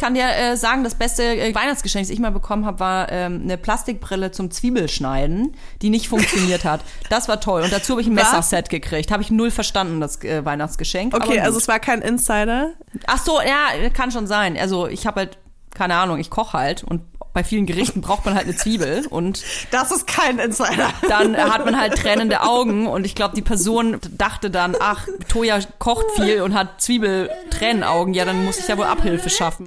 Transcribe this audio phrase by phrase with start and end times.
[0.00, 3.42] kann dir äh, sagen, das beste äh, Weihnachtsgeschenk, das ich mal bekommen habe, war ähm,
[3.44, 6.80] eine Plastikbrille zum Zwiebelschneiden, die nicht funktioniert hat.
[7.10, 7.62] Das war toll.
[7.62, 8.32] Und dazu habe ich ein Was?
[8.32, 9.12] Messerset gekriegt.
[9.12, 11.14] Habe ich null verstanden, das äh, Weihnachtsgeschenk.
[11.14, 12.72] Okay, also es war kein Insider.
[13.06, 14.56] Ach so, ja, kann schon sein.
[14.56, 15.38] Also ich habe halt,
[15.74, 17.02] keine Ahnung, ich koche halt und
[17.32, 20.90] bei vielen Gerichten braucht man halt eine Zwiebel und Das ist kein Insider.
[21.08, 25.60] dann hat man halt tränende Augen und ich glaube, die Person dachte dann, ach, Toja
[25.78, 29.66] kocht viel und hat Zwiebel-Tränenaugen, ja, dann muss ich ja wohl Abhilfe schaffen.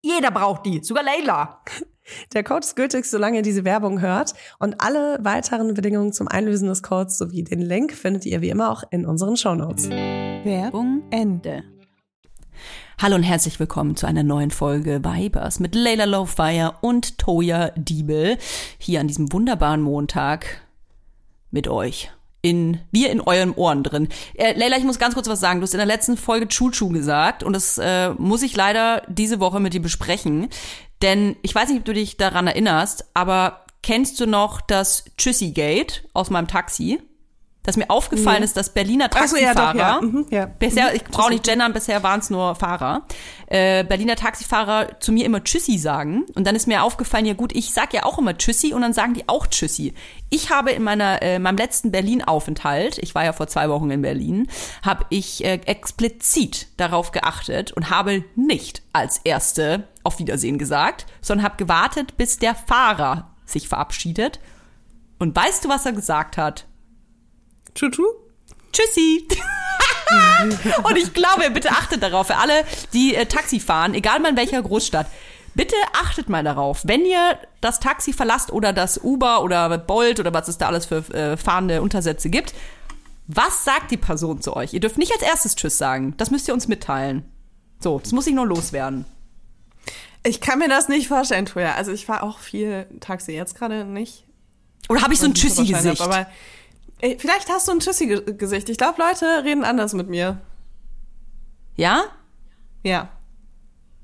[0.00, 1.60] jeder braucht die, sogar Leila.
[2.32, 4.34] Der Code ist gültig, solange ihr diese Werbung hört.
[4.58, 8.70] Und alle weiteren Bedingungen zum Einlösen des Codes sowie den Link findet ihr wie immer
[8.70, 9.90] auch in unseren Shownotes.
[9.90, 11.64] Werbung Ende.
[13.00, 18.38] Hallo und herzlich willkommen zu einer neuen Folge Vibers mit Leila Lowfire und Toya Diebel
[18.78, 20.62] hier an diesem wunderbaren Montag
[21.50, 22.10] mit euch.
[22.40, 24.08] In, wir in euren Ohren drin.
[24.34, 25.58] Äh, Leila, ich muss ganz kurz was sagen.
[25.58, 29.40] Du hast in der letzten Folge Chuchu gesagt und das äh, muss ich leider diese
[29.40, 30.48] Woche mit dir besprechen.
[31.02, 36.04] Denn ich weiß nicht, ob du dich daran erinnerst, aber kennst du noch das Tschüssi-Gate
[36.12, 37.00] aus meinem Taxi?
[37.68, 40.00] Dass mir aufgefallen ist, dass Berliner Ach so, ja, Taxifahrer, doch, ja.
[40.00, 40.46] Mhm, ja.
[40.46, 43.02] bisher, ich brauche nicht gendern, bisher waren es nur Fahrer,
[43.46, 46.24] äh, Berliner Taxifahrer zu mir immer Tschüssi sagen.
[46.34, 48.94] Und dann ist mir aufgefallen, ja gut, ich sag ja auch immer Tschüssi und dann
[48.94, 49.92] sagen die auch Tschüssi.
[50.30, 54.00] Ich habe in meiner, äh, meinem letzten Berlin-Aufenthalt, ich war ja vor zwei Wochen in
[54.00, 54.48] Berlin,
[54.82, 61.44] habe ich äh, explizit darauf geachtet und habe nicht als Erste auf Wiedersehen gesagt, sondern
[61.44, 64.40] habe gewartet, bis der Fahrer sich verabschiedet.
[65.18, 66.64] Und weißt du, was er gesagt hat?
[67.78, 68.04] Tutu?
[68.72, 69.26] Tschüssi.
[70.84, 74.36] und ich glaube, bitte achtet darauf, für alle, die äh, Taxi fahren, egal mal in
[74.36, 75.06] welcher Großstadt,
[75.54, 80.34] bitte achtet mal darauf, wenn ihr das Taxi verlasst oder das Uber oder Bolt oder
[80.34, 82.52] was es da alles für äh, fahrende Untersätze gibt,
[83.28, 84.72] was sagt die Person zu euch?
[84.72, 86.14] Ihr dürft nicht als erstes Tschüss sagen.
[86.16, 87.24] Das müsst ihr uns mitteilen.
[87.78, 89.04] So, das muss ich nur loswerden.
[90.24, 91.74] Ich kann mir das nicht vorstellen, Toja.
[91.74, 94.24] Also ich war auch viel Taxi, jetzt gerade nicht.
[94.88, 96.02] Oder habe ich so ein Tschüssi-Gesicht?
[97.00, 98.68] Vielleicht hast du ein Tschüssi-Gesicht.
[98.68, 100.40] Ich glaube, Leute reden anders mit mir.
[101.76, 102.04] Ja?
[102.82, 103.08] Ja.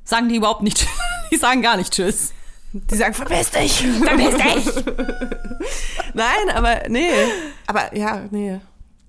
[0.04, 0.86] Sagen die überhaupt nicht.
[1.32, 2.32] Die sagen gar nicht Tschüss.
[2.72, 3.86] Die sagen, verpiss dich.
[3.86, 4.84] Verpiss dich!
[6.14, 7.08] Nein, aber nee.
[7.66, 8.60] Aber ja, nee.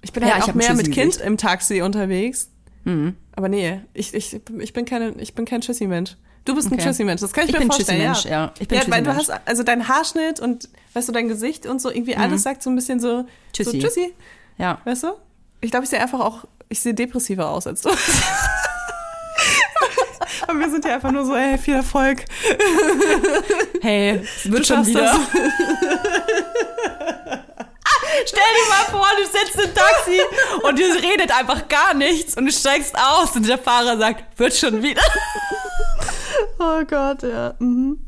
[0.02, 0.92] Ich bin Ja, halt auch mehr mit.
[0.92, 2.50] Kind im Taxi unterwegs.
[3.36, 6.16] Aber nee, ich, ich, ich bin keine, ich bin kein Tschüssi-Mensch.
[6.46, 6.84] Du bist ein Okay.
[6.84, 8.14] Tschüssi-Mensch, das kann ich, Ich mir bin vorstellen.
[8.14, 8.46] Tschüssi-Mensch, ja.
[8.46, 8.54] ja.
[8.60, 11.82] Ich bin ja, weil du hast, also dein Haarschnitt und, weißt du, dein Gesicht und
[11.82, 13.72] so, irgendwie alles sagt so ein bisschen so, Tschüssi.
[13.82, 14.14] so Tschüssi,
[14.58, 14.80] Ja.
[14.86, 15.14] weißt du?
[15.62, 17.90] Ich glaube, ich sehe einfach auch, ich sehe depressiver aus als du.
[20.48, 22.24] Aber wir sind ja einfach nur so, ey, viel Erfolg.
[23.82, 25.02] Hey, es wird Du schon wieder.
[25.02, 25.20] das.
[28.28, 30.20] Stell dir mal vor, du sitzt im Taxi
[30.64, 34.54] und ihr redet einfach gar nichts und du steigst aus und der Fahrer sagt, wird
[34.56, 35.02] schon wieder.
[36.60, 37.56] Oh Gott, ja.
[37.60, 38.00] Mhm.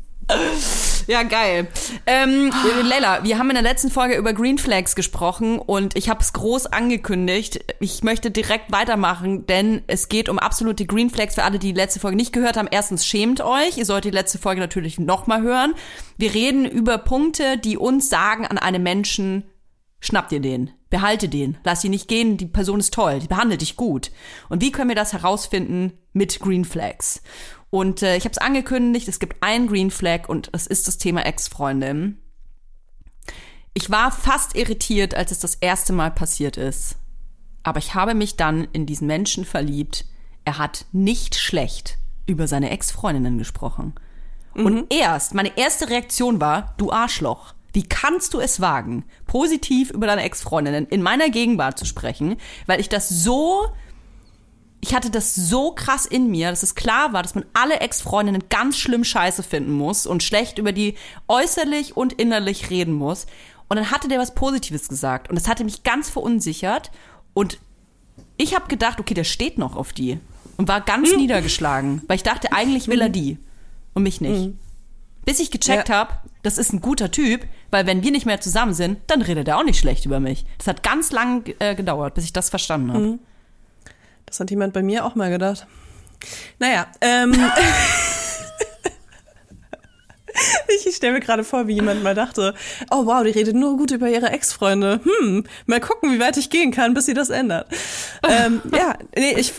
[1.06, 1.68] Ja, geil.
[2.04, 2.52] Ähm,
[2.84, 6.34] Lella, wir haben in der letzten Folge über Green Flags gesprochen und ich habe es
[6.34, 7.64] groß angekündigt.
[7.80, 11.80] Ich möchte direkt weitermachen, denn es geht um absolute Green Flags für alle, die die
[11.80, 12.68] letzte Folge nicht gehört haben.
[12.70, 13.78] Erstens schämt euch.
[13.78, 15.74] Ihr solltet die letzte Folge natürlich nochmal hören.
[16.18, 19.44] Wir reden über Punkte, die uns sagen an einem Menschen,
[20.00, 23.62] schnapp dir den, behalte den, lass ihn nicht gehen, die Person ist toll, die behandelt
[23.62, 24.10] dich gut.
[24.50, 27.22] Und wie können wir das herausfinden mit Green Flags?
[27.70, 30.98] Und äh, ich habe es angekündigt, es gibt einen Green Flag und es ist das
[30.98, 32.18] Thema Ex-Freundin.
[33.74, 36.96] Ich war fast irritiert, als es das erste Mal passiert ist.
[37.62, 40.06] Aber ich habe mich dann in diesen Menschen verliebt.
[40.44, 43.94] Er hat nicht schlecht über seine Ex-Freundinnen gesprochen.
[44.54, 47.54] Und erst, meine erste Reaktion war, du Arschloch.
[47.72, 52.36] Wie kannst du es wagen, positiv über deine Ex-Freundinnen in meiner Gegenwart zu sprechen,
[52.66, 53.68] weil ich das so
[54.80, 58.44] ich hatte das so krass in mir, dass es klar war, dass man alle Ex-Freundinnen
[58.48, 60.94] ganz schlimm scheiße finden muss und schlecht über die
[61.26, 63.26] äußerlich und innerlich reden muss.
[63.68, 66.90] Und dann hatte der was Positives gesagt und das hatte mich ganz verunsichert
[67.34, 67.58] und
[68.36, 70.20] ich habe gedacht, okay, der steht noch auf die
[70.56, 73.36] und war ganz niedergeschlagen, weil ich dachte, eigentlich will er die
[73.94, 74.52] und mich nicht.
[75.24, 75.96] Bis ich gecheckt Ja.
[75.96, 79.48] hab, das ist ein guter Typ, weil wenn wir nicht mehr zusammen sind, dann redet
[79.48, 80.46] er auch nicht schlecht über mich.
[80.56, 83.18] Das hat ganz lang äh, gedauert, bis ich das verstanden habe.
[84.28, 85.66] Das hat jemand bei mir auch mal gedacht.
[86.58, 87.34] Naja, ähm.
[90.86, 92.54] Ich stelle mir gerade vor, wie jemand mal dachte,
[92.90, 95.00] oh wow, die redet nur gut über ihre Ex-Freunde.
[95.02, 97.66] Hm, mal gucken, wie weit ich gehen kann, bis sie das ändert.
[98.28, 99.52] ähm, ja, nee, ich,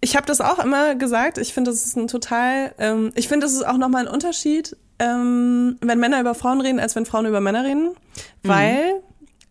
[0.00, 1.38] ich habe das auch immer gesagt.
[1.38, 4.76] Ich finde, das ist ein total, ähm, ich finde, das ist auch nochmal ein Unterschied,
[4.98, 7.94] ähm, wenn Männer über Frauen reden, als wenn Frauen über Männer reden.
[8.42, 9.02] Weil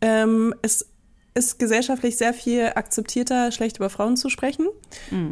[0.01, 0.87] ähm, es
[1.35, 4.67] ist gesellschaftlich sehr viel akzeptierter, schlecht über Frauen zu sprechen.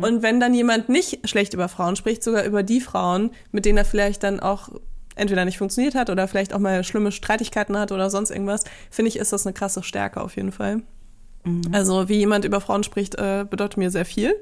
[0.02, 3.78] Und wenn dann jemand nicht schlecht über Frauen spricht, sogar über die Frauen, mit denen
[3.78, 4.70] er vielleicht dann auch
[5.16, 9.10] entweder nicht funktioniert hat oder vielleicht auch mal schlimme Streitigkeiten hat oder sonst irgendwas, finde
[9.10, 10.82] ich, ist das eine krasse Stärke auf jeden Fall.
[11.72, 14.36] Also wie jemand über Frauen spricht, äh, bedeutet mir sehr viel.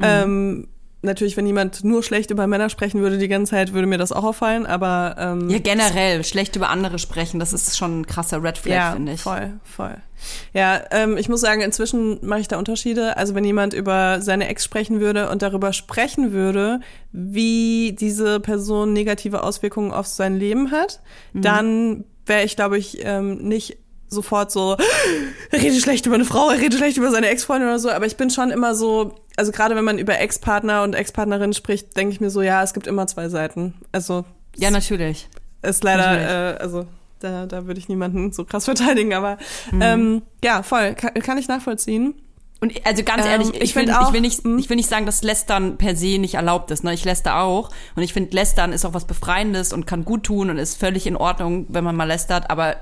[0.00, 0.68] Ähm,
[1.04, 4.10] natürlich, wenn jemand nur schlecht über Männer sprechen würde die ganze Zeit, würde mir das
[4.12, 8.42] auch auffallen, aber ähm, Ja, generell, schlecht über andere sprechen, das ist schon ein krasser
[8.42, 9.20] Red Flag, ja, finde ich.
[9.20, 9.96] voll, voll.
[10.54, 13.16] Ja, ähm, ich muss sagen, inzwischen mache ich da Unterschiede.
[13.18, 16.80] Also wenn jemand über seine Ex sprechen würde und darüber sprechen würde,
[17.12, 21.00] wie diese Person negative Auswirkungen auf sein Leben hat,
[21.34, 21.42] Mhm.
[21.42, 23.76] dann wäre ich, glaube ich, ähm, nicht
[24.14, 24.76] sofort so,
[25.50, 28.06] er redet schlecht über eine Frau, er redet schlecht über seine Ex-Freundin oder so, aber
[28.06, 32.14] ich bin schon immer so, also gerade wenn man über Ex-Partner und Ex-Partnerin spricht, denke
[32.14, 33.74] ich mir so, ja, es gibt immer zwei Seiten.
[33.92, 34.24] Also
[34.56, 35.28] Ja, natürlich.
[35.62, 36.30] ist leider, Natürlich.
[36.30, 36.86] äh, also
[37.20, 39.36] da, da würde ich niemanden so krass verteidigen, aber
[39.72, 39.82] Mhm.
[39.82, 42.14] ähm, ja, voll, kann, kann ich nachvollziehen.
[42.60, 44.58] Und also ganz Ähm, ehrlich, ich ich, find find, auch- ich, will nicht, hm?
[44.58, 46.82] ich will nicht sagen, dass Lästern per se nicht erlaubt ist.
[46.82, 46.94] Ne?
[46.94, 47.68] Ich läster auch.
[47.94, 51.06] Und ich finde, Lästern ist auch was Befreiendes und kann gut tun und ist völlig
[51.06, 52.48] in Ordnung, wenn man mal lästert.
[52.50, 52.76] Aber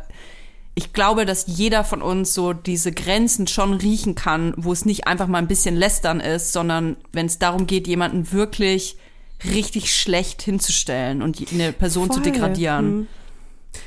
[0.75, 5.07] ich glaube, dass jeder von uns so diese Grenzen schon riechen kann, wo es nicht
[5.07, 8.97] einfach mal ein bisschen lästern ist, sondern wenn es darum geht, jemanden wirklich
[9.45, 12.33] richtig schlecht hinzustellen und eine Person zu Voll.
[12.33, 12.87] degradieren.
[12.87, 13.07] Hm.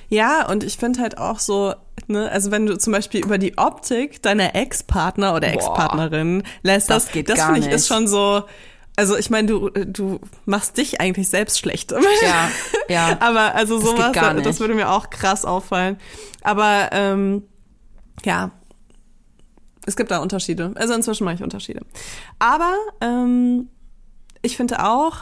[0.10, 1.74] Ja, und ich finde halt auch so,
[2.08, 5.48] ne, also wenn du zum Beispiel über die Optik deiner Ex-Partner oder.
[5.54, 7.76] Ex-Partnerin lässt, das, Das das finde ich nicht.
[7.76, 8.44] ist schon so,
[8.96, 11.94] also ich meine, du, du machst dich eigentlich selbst schlecht.
[12.22, 12.50] Ja,
[12.88, 13.18] ja.
[13.20, 14.60] Aber also Das sowas, das nicht.
[14.60, 15.98] würde mir auch krass auffallen.
[16.42, 17.44] Aber ähm,
[18.24, 18.52] ja,
[19.86, 20.72] es gibt da Unterschiede.
[20.76, 21.82] Also inzwischen mache ich Unterschiede.
[22.40, 23.70] Aber ähm,
[24.42, 25.18] ich finde auch,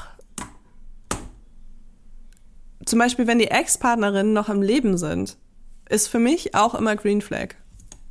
[2.85, 5.37] zum Beispiel, wenn die Ex-Partnerinnen noch am Leben sind,
[5.89, 7.55] ist für mich auch immer Green Flag.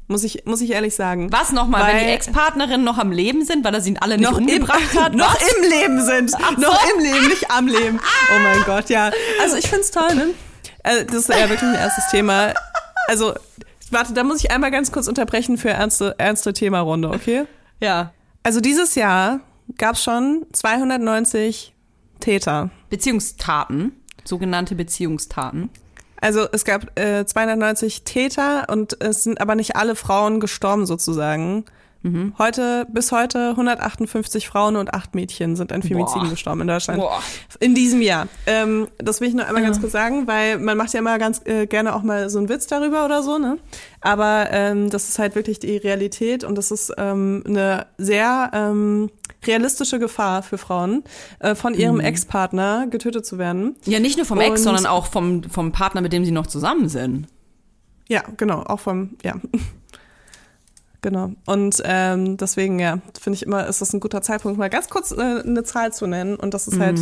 [0.09, 1.33] Muss ich, muss ich ehrlich sagen.
[1.33, 4.39] Was nochmal, wenn die Ex-Partnerinnen noch am Leben sind, weil er sie alle nicht noch
[4.39, 5.15] umgebracht im, hat?
[5.15, 5.55] noch Was?
[5.55, 6.33] im Leben sind.
[6.59, 8.01] Noch im Leben, nicht am Leben.
[8.35, 9.11] Oh mein Gott, ja.
[9.41, 10.29] Also ich find's toll, ne?
[10.83, 12.55] Also, das ist ja wirklich ein erstes Thema.
[13.07, 13.35] Also,
[13.91, 17.45] warte, da muss ich einmal ganz kurz unterbrechen für ernste, ernste Themarunde, okay?
[17.81, 18.13] Ja.
[18.43, 19.41] Also dieses Jahr
[19.79, 21.75] gab's schon 290
[22.21, 22.71] Täter.
[22.91, 23.93] Beziehungstaten,
[24.25, 25.71] sogenannte Beziehungstaten.
[26.23, 31.65] Also es gab äh, 290 Täter und es sind aber nicht alle Frauen gestorben sozusagen.
[32.03, 32.35] Mhm.
[32.39, 36.31] Heute, bis heute 158 Frauen und 8 Mädchen sind an Femiziden Boah.
[36.31, 37.01] gestorben in Deutschland.
[37.01, 37.23] Boah.
[37.61, 38.27] In diesem Jahr.
[38.47, 41.41] Ähm, das will ich nur einmal ganz kurz sagen, weil man macht ja immer ganz
[41.45, 43.59] äh, gerne auch mal so einen Witz darüber oder so, ne?
[44.01, 49.11] Aber ähm, das ist halt wirklich die Realität und das ist ähm, eine sehr ähm,
[49.47, 51.05] realistische Gefahr für Frauen,
[51.39, 53.77] äh, von ihrem Ex-Partner getötet zu werden.
[53.85, 56.47] Ja, nicht nur vom Ex, Und- sondern auch vom, vom Partner, mit dem sie noch
[56.49, 57.29] zusammen sind.
[58.09, 59.35] Ja, genau, auch vom, ja.
[61.03, 61.33] Genau.
[61.47, 65.11] Und ähm, deswegen, ja, finde ich immer, ist das ein guter Zeitpunkt, mal ganz kurz
[65.11, 66.37] äh, eine Zahl zu nennen.
[66.37, 66.99] Und das ist halt,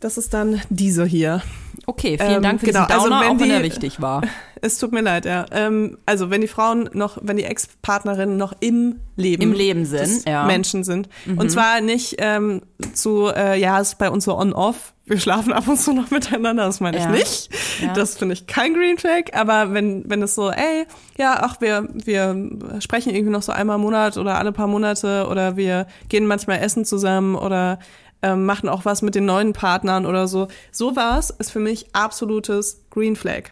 [0.00, 1.42] das ist dann diese hier.
[1.86, 4.22] Okay, vielen Ähm, Dank für genau, diesen also Downer, wenn auch wenn er wichtig war.
[4.62, 5.46] Es tut mir leid, ja.
[5.52, 10.26] Ähm, also wenn die Frauen noch, wenn die Ex-Partnerinnen noch im Leben, Im Leben sind,
[10.28, 10.42] ja.
[10.42, 10.46] Mhm.
[10.48, 11.08] Menschen sind.
[11.34, 12.60] Und zwar nicht ähm,
[12.92, 14.92] zu, äh, ja, ist bei uns so on-off.
[15.06, 17.10] Wir schlafen ab und zu noch miteinander, das meine ich Ja.
[17.10, 17.48] nicht.
[17.80, 17.94] Ja.
[17.94, 19.32] Das finde ich kein Green Flag.
[19.32, 20.84] Aber wenn, wenn es so, ey,
[21.16, 22.36] ja, ach, wir, wir
[22.80, 26.58] sprechen irgendwie noch so einmal im Monat oder alle paar Monate oder wir gehen manchmal
[26.60, 27.78] essen zusammen oder
[28.22, 30.48] ähm, machen auch was mit den neuen Partnern oder so.
[30.70, 33.50] Sowas ist für mich absolutes Green Flag.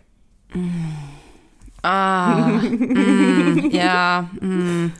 [1.82, 4.92] Ah, mm, ja, mm.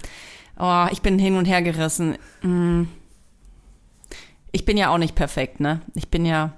[0.59, 2.17] oh, ich bin hin und her gerissen.
[2.43, 2.85] Mm.
[4.53, 5.81] Ich bin ja auch nicht perfekt, ne?
[5.95, 6.55] Ich bin ja,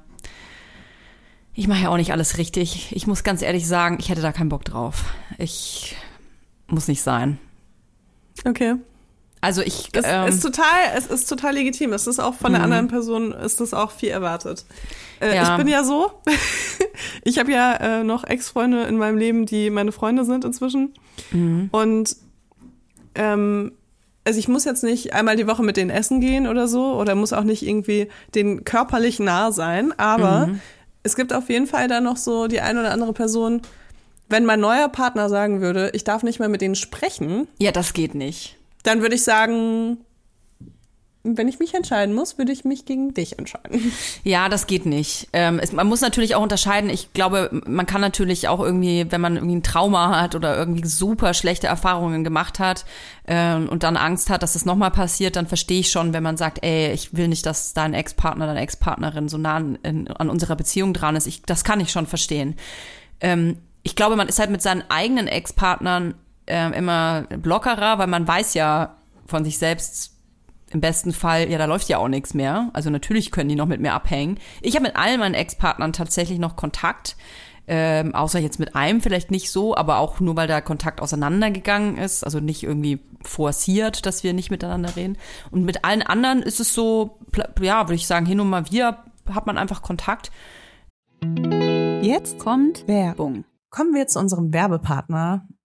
[1.54, 2.94] ich mache ja auch nicht alles richtig.
[2.94, 5.04] Ich muss ganz ehrlich sagen, ich hätte da keinen Bock drauf.
[5.38, 5.96] Ich
[6.68, 7.38] muss nicht sein.
[8.44, 8.76] Okay.
[9.42, 10.66] Also ich, Es ähm, ist total,
[10.96, 11.92] es ist total legitim.
[11.92, 14.64] Es ist auch von der anderen Person, ist das auch viel erwartet.
[15.20, 15.52] Äh, Ja.
[15.52, 16.12] Ich bin ja so.
[17.24, 20.92] ich habe ja äh, noch Ex-Freunde in meinem Leben, die meine Freunde sind inzwischen.
[21.72, 22.16] Und
[23.14, 23.72] ähm,
[24.24, 27.14] also ich muss jetzt nicht einmal die Woche mit denen essen gehen oder so oder
[27.14, 30.50] muss auch nicht irgendwie den körperlich nah sein, aber
[31.02, 33.62] es gibt auf jeden Fall da noch so die eine oder andere Person,
[34.28, 37.94] wenn mein neuer Partner sagen würde, ich darf nicht mehr mit denen sprechen, ja, das
[37.94, 38.58] geht nicht.
[38.82, 39.98] Dann würde ich sagen,
[41.22, 43.92] wenn ich mich entscheiden muss, würde ich mich gegen dich entscheiden.
[44.24, 45.28] Ja, das geht nicht.
[45.32, 46.88] Ähm, es, man muss natürlich auch unterscheiden.
[46.88, 50.86] Ich glaube, man kann natürlich auch irgendwie, wenn man irgendwie ein Trauma hat oder irgendwie
[50.86, 52.86] super schlechte Erfahrungen gemacht hat
[53.26, 56.38] ähm, und dann Angst hat, dass das nochmal passiert, dann verstehe ich schon, wenn man
[56.38, 60.30] sagt, ey, ich will nicht, dass dein Ex-Partner, deine Ex-Partnerin so nah an, in, an
[60.30, 61.26] unserer Beziehung dran ist.
[61.26, 62.56] Ich, das kann ich schon verstehen.
[63.20, 66.14] Ähm, ich glaube, man ist halt mit seinen eigenen Ex-Partnern
[66.50, 70.16] ähm, immer lockerer, weil man weiß ja von sich selbst
[70.72, 72.70] im besten Fall, ja, da läuft ja auch nichts mehr.
[72.72, 74.38] Also natürlich können die noch mit mir abhängen.
[74.62, 77.16] Ich habe mit allen meinen Ex-Partnern tatsächlich noch Kontakt.
[77.66, 81.98] Ähm, außer jetzt mit einem vielleicht nicht so, aber auch nur, weil der Kontakt auseinandergegangen
[81.98, 82.24] ist.
[82.24, 85.18] Also nicht irgendwie forciert, dass wir nicht miteinander reden.
[85.50, 87.18] Und mit allen anderen ist es so,
[87.60, 90.30] ja, würde ich sagen, hin und mal wieder hat man einfach Kontakt.
[92.02, 93.44] Jetzt kommt Werbung.
[93.70, 95.46] Kommen wir zu unserem Werbepartner,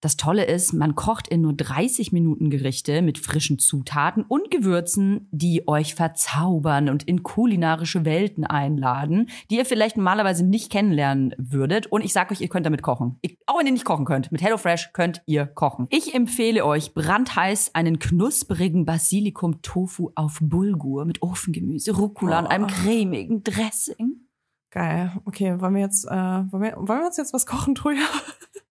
[0.00, 5.28] Das Tolle ist, man kocht in nur 30 Minuten Gerichte mit frischen Zutaten und Gewürzen,
[5.30, 11.88] die euch verzaubern und in kulinarische Welten einladen, die ihr vielleicht normalerweise nicht kennenlernen würdet.
[11.88, 13.18] Und ich sage euch, ihr könnt damit kochen.
[13.20, 15.86] Ich, auch wenn ihr nicht kochen könnt, mit HelloFresh könnt ihr kochen.
[15.90, 23.44] Ich empfehle euch brandheiß einen knusprigen Basilikum-Tofu auf Bulgur mit Ofengemüse, Rucola und einem cremigen
[23.44, 24.29] Dressing.
[24.70, 25.12] Geil.
[25.24, 28.02] Okay, wollen wir jetzt, äh, wollen, wir, wollen wir uns jetzt was kochen, Troja?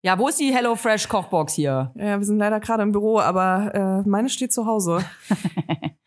[0.04, 1.92] Ja, wo ist die HelloFresh Kochbox hier?
[1.96, 5.04] Ja, wir sind leider gerade im Büro, aber äh, meine steht zu Hause.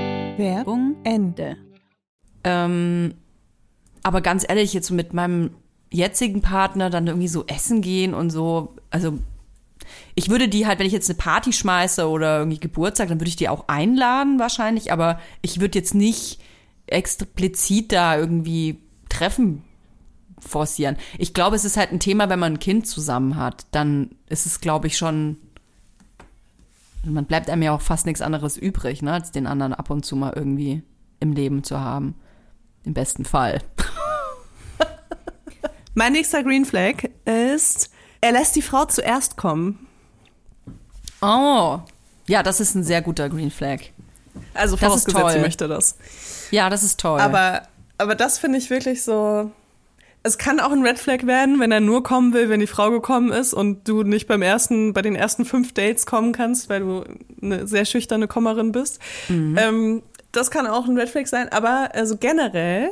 [0.37, 1.57] Werbung Ende.
[2.43, 3.13] Ähm,
[4.03, 5.51] aber ganz ehrlich, jetzt mit meinem
[5.91, 9.19] jetzigen Partner dann irgendwie so essen gehen und so, also
[10.15, 13.29] ich würde die halt, wenn ich jetzt eine Party schmeiße oder irgendwie Geburtstag, dann würde
[13.29, 16.39] ich die auch einladen wahrscheinlich, aber ich würde jetzt nicht
[16.87, 18.79] explizit da irgendwie
[19.09, 19.63] Treffen
[20.39, 20.97] forcieren.
[21.17, 24.45] Ich glaube, es ist halt ein Thema, wenn man ein Kind zusammen hat, dann ist
[24.45, 25.37] es, glaube ich, schon,
[27.05, 30.05] man bleibt einem ja auch fast nichts anderes übrig, ne, als den anderen ab und
[30.05, 30.83] zu mal irgendwie
[31.19, 32.15] im Leben zu haben.
[32.83, 33.61] Im besten Fall.
[35.93, 37.91] Mein nächster Green Flag ist,
[38.21, 39.87] er lässt die Frau zuerst kommen.
[41.21, 41.79] Oh.
[42.27, 43.79] Ja, das ist ein sehr guter Green Flag.
[44.53, 45.97] Also Das ist vorausgesetzt, sie möchte das.
[46.51, 47.19] Ja, das ist toll.
[47.19, 47.63] Aber,
[47.97, 49.51] aber das finde ich wirklich so.
[50.23, 52.91] Es kann auch ein Red Flag werden, wenn er nur kommen will, wenn die Frau
[52.91, 56.81] gekommen ist und du nicht beim ersten, bei den ersten fünf Dates kommen kannst, weil
[56.81, 57.03] du
[57.41, 58.99] eine sehr schüchterne Kommerin bist.
[59.57, 62.91] Ähm, das kann auch ein Red Flag sein, aber also generell,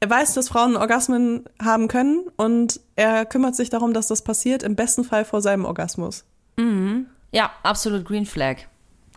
[0.00, 4.62] er weiß, dass Frauen Orgasmen haben können und er kümmert sich darum, dass das passiert,
[4.62, 6.24] im besten Fall vor seinem Orgasmus.
[7.32, 8.58] Ja, absolut Green Flag.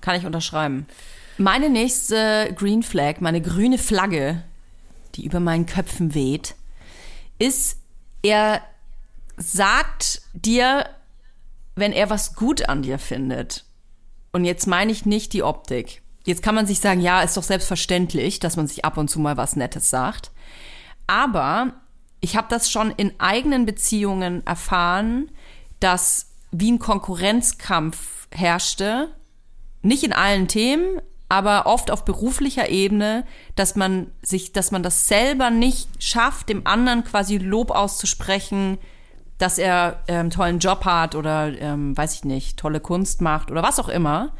[0.01, 0.87] Kann ich unterschreiben.
[1.37, 4.43] Meine nächste Green Flag, meine grüne Flagge,
[5.15, 6.55] die über meinen Köpfen weht,
[7.39, 7.77] ist,
[8.23, 8.61] er
[9.37, 10.89] sagt dir,
[11.75, 13.65] wenn er was gut an dir findet.
[14.31, 16.01] Und jetzt meine ich nicht die Optik.
[16.25, 19.19] Jetzt kann man sich sagen, ja, ist doch selbstverständlich, dass man sich ab und zu
[19.19, 20.31] mal was Nettes sagt.
[21.05, 21.73] Aber
[22.19, 25.31] ich habe das schon in eigenen Beziehungen erfahren,
[25.79, 29.15] dass wie ein Konkurrenzkampf herrschte,
[29.81, 35.07] nicht in allen Themen, aber oft auf beruflicher Ebene, dass man sich, dass man das
[35.07, 38.77] selber nicht schafft, dem anderen quasi Lob auszusprechen,
[39.37, 43.61] dass er ähm, tollen Job hat oder ähm, weiß ich nicht, tolle Kunst macht oder
[43.61, 44.31] was auch immer,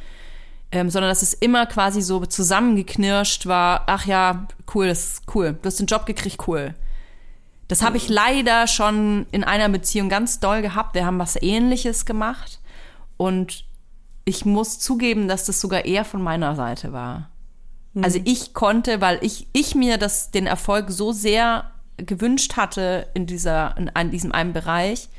[0.71, 3.83] ähm, sondern dass es immer quasi so zusammengeknirscht war.
[3.87, 5.57] Ach ja, cool, das ist cool.
[5.61, 6.73] Du hast den Job gekriegt, cool.
[7.67, 10.95] Das habe ich leider schon in einer Beziehung ganz doll gehabt.
[10.95, 12.61] Wir haben was Ähnliches gemacht
[13.17, 13.65] und
[14.27, 17.29] ich muss zugeben, dass das sogar eher von meiner Seite war.
[18.03, 23.25] Also ich konnte, weil ich, ich mir das, den Erfolg so sehr gewünscht hatte in
[23.25, 25.09] dieser, in einem, diesem einen Bereich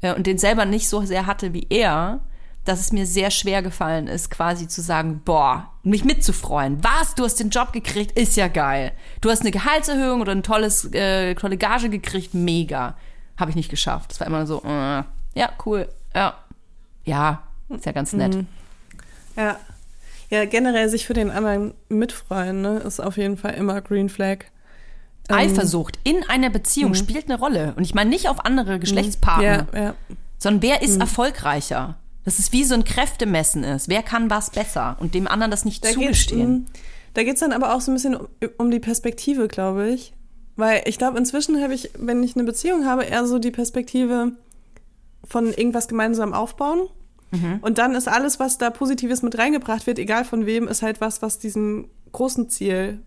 [0.00, 2.20] äh, und den selber nicht so sehr hatte wie er,
[2.64, 6.84] dass es mir sehr schwer gefallen ist, quasi zu sagen, boah, mich mitzufreuen.
[6.84, 7.14] Was?
[7.14, 8.92] Du hast den Job gekriegt, ist ja geil.
[9.20, 12.96] Du hast eine Gehaltserhöhung oder ein tolles, äh, tolle Gage gekriegt, mega.
[13.36, 14.12] Habe ich nicht geschafft.
[14.12, 15.02] Das war immer so, äh,
[15.34, 16.34] ja, cool, ja.
[17.04, 18.36] Ja, ist ja ganz nett.
[19.36, 19.58] Ja.
[20.30, 24.46] Ja, generell sich für den anderen mitfreuen, ne, ist auf jeden Fall immer Green Flag.
[25.28, 27.74] Ähm, Eifersucht in einer Beziehung spielt eine Rolle.
[27.76, 29.94] Und ich meine nicht auf andere Geschlechtspartner, Ja, ja.
[30.38, 31.96] sondern wer ist erfolgreicher?
[32.24, 33.88] Das ist wie so ein Kräftemessen ist.
[33.88, 36.52] Wer kann was besser und dem anderen das nicht Da geht's, zugestehen?
[36.52, 36.66] mm,
[37.12, 40.14] da geht's dann aber auch so ein bisschen um, um die Perspektive, glaube ich.
[40.56, 44.32] Weil ich glaube, inzwischen habe ich, wenn ich eine Beziehung habe, eher so die Perspektive
[45.22, 46.88] von irgendwas gemeinsam aufbauen.
[47.60, 51.00] Und dann ist alles, was da Positives mit reingebracht wird, egal von wem, ist halt
[51.00, 53.00] was, was diesem großen Ziel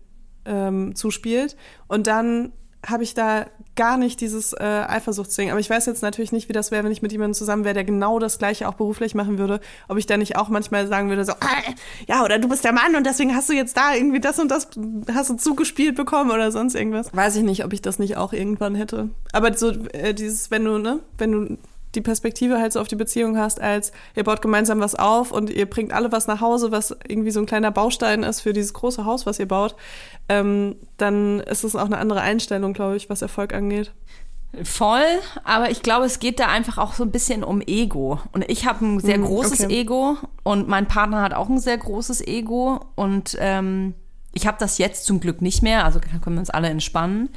[0.44, 1.56] ähm, zuspielt.
[1.86, 2.52] Und dann
[2.86, 5.50] habe ich da gar nicht dieses äh, Eifersuchtsding.
[5.50, 7.74] Aber ich weiß jetzt natürlich nicht, wie das wäre, wenn ich mit jemandem zusammen wäre,
[7.74, 9.60] der genau das Gleiche auch beruflich machen würde.
[9.88, 11.72] Ob ich da nicht auch manchmal sagen würde, so, ah,
[12.06, 14.50] ja, oder du bist der Mann und deswegen hast du jetzt da irgendwie das und
[14.50, 14.68] das
[15.12, 17.14] hast du zugespielt bekommen oder sonst irgendwas.
[17.14, 19.10] Weiß ich nicht, ob ich das nicht auch irgendwann hätte.
[19.32, 21.58] Aber so äh, dieses, wenn du, ne, wenn du
[21.94, 25.50] die Perspektive halt so auf die Beziehung hast, als ihr baut gemeinsam was auf und
[25.50, 28.74] ihr bringt alle was nach Hause, was irgendwie so ein kleiner Baustein ist für dieses
[28.74, 29.74] große Haus, was ihr baut,
[30.28, 33.92] ähm, dann ist es auch eine andere Einstellung, glaube ich, was Erfolg angeht.
[34.64, 35.04] Voll,
[35.44, 38.18] aber ich glaube, es geht da einfach auch so ein bisschen um Ego.
[38.32, 39.80] Und ich habe ein sehr Mm, großes okay.
[39.80, 42.80] Ego und mein Partner hat auch ein sehr großes Ego.
[42.94, 43.94] Und ähm,
[44.32, 47.28] ich habe das jetzt zum Glück nicht mehr, also da können wir uns alle entspannen.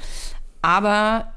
[0.62, 1.34] Aber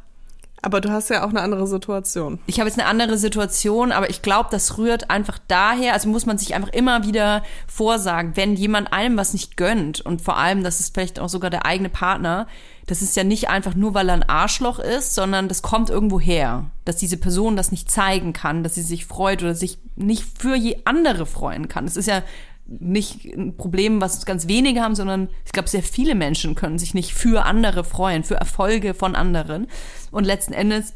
[0.65, 2.39] Aber du hast ja auch eine andere Situation.
[2.47, 6.25] ich habe jetzt eine andere Situation, aber ich glaube, das rührt einfach daher, also muss
[6.25, 10.65] man sich einfach immer wieder vorsagen, wenn jemand einem was nicht gönnt und vor allem,
[10.65, 12.47] das ist vielleicht auch sogar der eigene Partner,
[12.87, 16.19] das ist ja nicht einfach nur, weil er ein Arschloch ist, sondern das kommt irgendwo
[16.19, 20.25] her, dass diese Person das nicht zeigen kann, dass sie sich freut oder sich nicht
[20.39, 21.85] für je andere freuen kann.
[21.85, 22.23] Das ist ja
[22.67, 26.95] nicht ein Problem, was ganz wenige haben, sondern ich glaube, sehr viele Menschen können sich
[26.95, 29.69] nicht für andere freuen, für Erfolge von anderen.
[30.11, 30.95] Und letzten Endes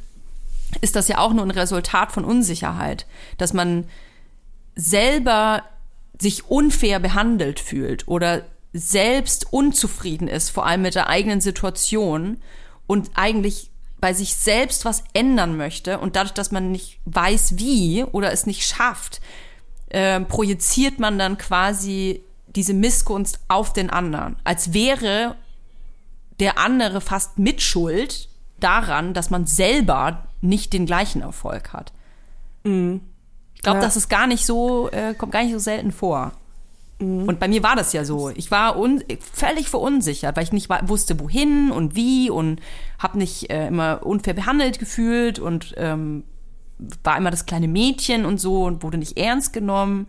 [0.80, 3.84] ist das ja auch nur ein Resultat von Unsicherheit, dass man
[4.74, 5.62] selber
[6.20, 12.38] sich unfair behandelt fühlt oder selbst unzufrieden ist, vor allem mit der eigenen Situation
[12.86, 18.04] und eigentlich bei sich selbst was ändern möchte und dadurch, dass man nicht weiß wie
[18.04, 19.20] oder es nicht schafft,
[19.90, 25.36] äh, projiziert man dann quasi diese Missgunst auf den anderen, als wäre
[26.40, 28.28] der andere fast mitschuld
[28.60, 31.92] daran, dass man selber nicht den gleichen Erfolg hat.
[32.64, 33.84] Ich glaube, Ja.
[33.84, 36.32] das ist gar nicht so, äh, kommt gar nicht so selten vor.
[37.00, 38.30] Und bei mir war das ja so.
[38.30, 38.74] Ich war
[39.32, 42.60] völlig verunsichert, weil ich nicht wusste, wohin und wie und
[42.98, 46.24] habe nicht äh, immer unfair behandelt gefühlt und ähm,
[47.02, 50.06] war immer das kleine Mädchen und so und wurde nicht ernst genommen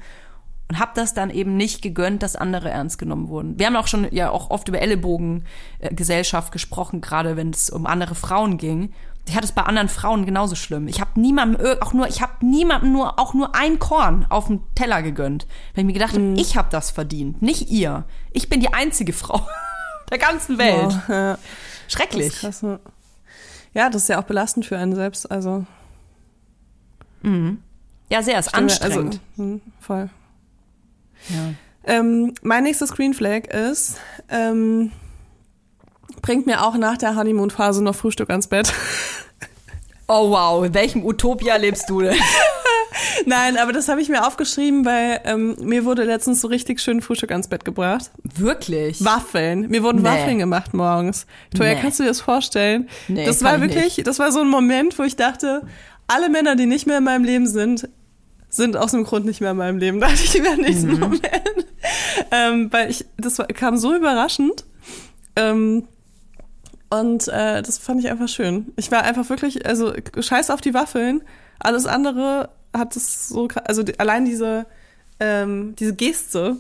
[0.70, 3.58] und habe das dann eben nicht gegönnt, dass andere ernst genommen wurden.
[3.58, 8.16] Wir haben auch schon ja auch oft über Ellenbogengesellschaft gesprochen, gerade wenn es um andere
[8.16, 8.94] Frauen ging.
[9.28, 10.88] Ich hatte es bei anderen Frauen genauso schlimm.
[10.88, 14.62] Ich habe niemandem auch nur, ich habe niemandem nur auch nur ein Korn auf dem
[14.76, 18.06] Teller gegönnt, weil ich mir gedacht habe, ich habe das verdient, nicht ihr.
[18.32, 19.48] Ich bin die einzige Frau
[20.12, 21.00] der ganzen Welt.
[21.08, 21.34] Ja.
[21.34, 21.40] Das
[21.88, 22.42] Schrecklich.
[22.62, 22.80] ne?
[23.74, 25.30] Ja, das ist ja auch belastend für einen selbst.
[25.30, 25.66] Also,
[28.10, 29.20] Ja, sehr, ist anstrengend.
[29.38, 30.10] Also, hm, voll.
[31.30, 31.54] ja.
[31.86, 33.98] Ähm, mein nächstes Green Flag ist,
[34.30, 34.92] ähm,
[36.22, 38.74] bringt mir auch nach der Honeymoon-Phase noch Frühstück ans Bett.
[40.12, 42.16] Oh wow, in welchem Utopia lebst du denn?
[43.28, 47.02] Nein, aber das habe ich mir aufgeschrieben, weil ähm, mir wurde letztens so richtig schön
[47.02, 48.10] Frühstück ans Bett gebracht.
[48.24, 49.06] Wirklich?
[49.06, 49.70] Waffeln.
[49.70, 50.10] Mir wurden Nee.
[50.10, 51.28] Waffeln gemacht morgens.
[51.56, 51.80] Toja, Nee.
[51.82, 52.90] kannst du dir das vorstellen?
[53.08, 55.62] Nee, das kann war ich wirklich, das war so ein Moment, wo ich dachte,
[56.10, 57.88] alle Männer, die nicht mehr in meinem Leben sind,
[58.50, 60.00] sind aus dem Grund nicht mehr in meinem Leben.
[60.02, 61.00] Dachte ich mir im nächsten Mhm.
[61.00, 61.24] Moment.
[62.32, 64.65] Ähm, weil ich, das war, kam so überraschend.
[65.36, 65.88] Ähm,
[66.89, 68.74] und äh, das fand ich einfach schön.
[68.76, 71.22] Ich war einfach wirklich, also scheiß auf die Waffeln.
[71.60, 74.65] Alles andere hat es so, also die, allein diese,
[75.19, 76.58] ähm, diese Geste,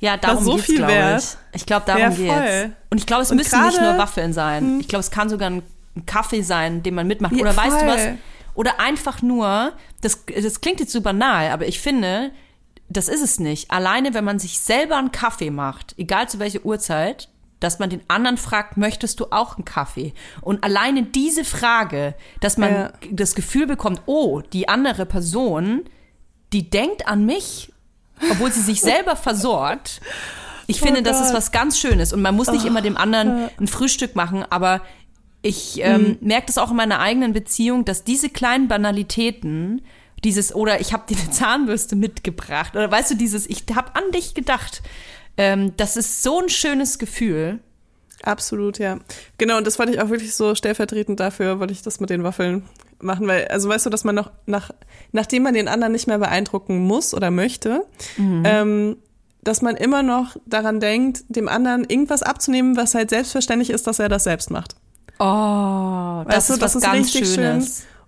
[0.00, 1.38] Ja, darum so geht's, viel wert.
[1.52, 1.60] ich.
[1.60, 2.32] Ich glaube, darum Ja, geht's.
[2.32, 2.72] voll.
[2.90, 4.80] Und ich glaube, es Und müssen nicht gerade- nur Waffeln sein.
[4.80, 5.62] Ich glaube, es kann sogar ein,
[6.04, 7.32] Kaffee sein, den man mitmacht.
[7.34, 8.00] Ja, Oder weißt du was?
[8.56, 12.32] Oder einfach nur, das, das klingt jetzt so banal, aber ich finde,
[12.88, 13.70] das ist es nicht.
[13.70, 17.28] Alleine, wenn man sich selber einen Kaffee macht, egal zu welcher Uhrzeit,
[17.60, 20.12] dass man den anderen fragt, möchtest du auch einen Kaffee?
[20.40, 22.92] Und alleine diese Frage, dass man Ja.
[23.10, 25.84] das Gefühl bekommt, oh, die andere Person,
[26.52, 27.72] die denkt an mich,
[28.30, 30.00] obwohl sie sich selber versorgt.
[30.66, 31.32] Ich finde, das ist Oh Gott.
[31.32, 32.12] Oh, was ganz Schönes.
[32.12, 34.80] Und man muss nicht immer dem anderen ein Frühstück machen, aber
[35.42, 36.16] ich ähm, Mhm.
[36.20, 39.82] merke das auch in meiner eigenen Beziehung, dass diese kleinen Banalitäten,
[40.24, 44.10] dieses, oder ich habe dir eine Zahnbürste mitgebracht, oder weißt du, dieses, ich habe an
[44.14, 44.82] dich gedacht,
[45.36, 47.60] ähm, das ist so ein schönes Gefühl.
[48.22, 48.98] Absolut, ja.
[49.38, 52.24] Genau, und das wollte ich auch wirklich so stellvertretend dafür, wollte ich das mit den
[52.24, 52.64] Waffeln
[52.98, 54.70] machen, weil, also weißt du, dass man noch nach,
[55.12, 57.82] nachdem man den anderen nicht mehr beeindrucken muss oder möchte,
[58.18, 58.96] ähm,
[59.44, 63.98] dass man immer noch daran denkt, dem anderen irgendwas abzunehmen, was halt selbstverständlich ist, dass
[63.98, 64.76] er das selbst macht.
[65.18, 67.34] Oh, das Weißt du, ist was ganz Schönes.
[67.34, 67.64] schön.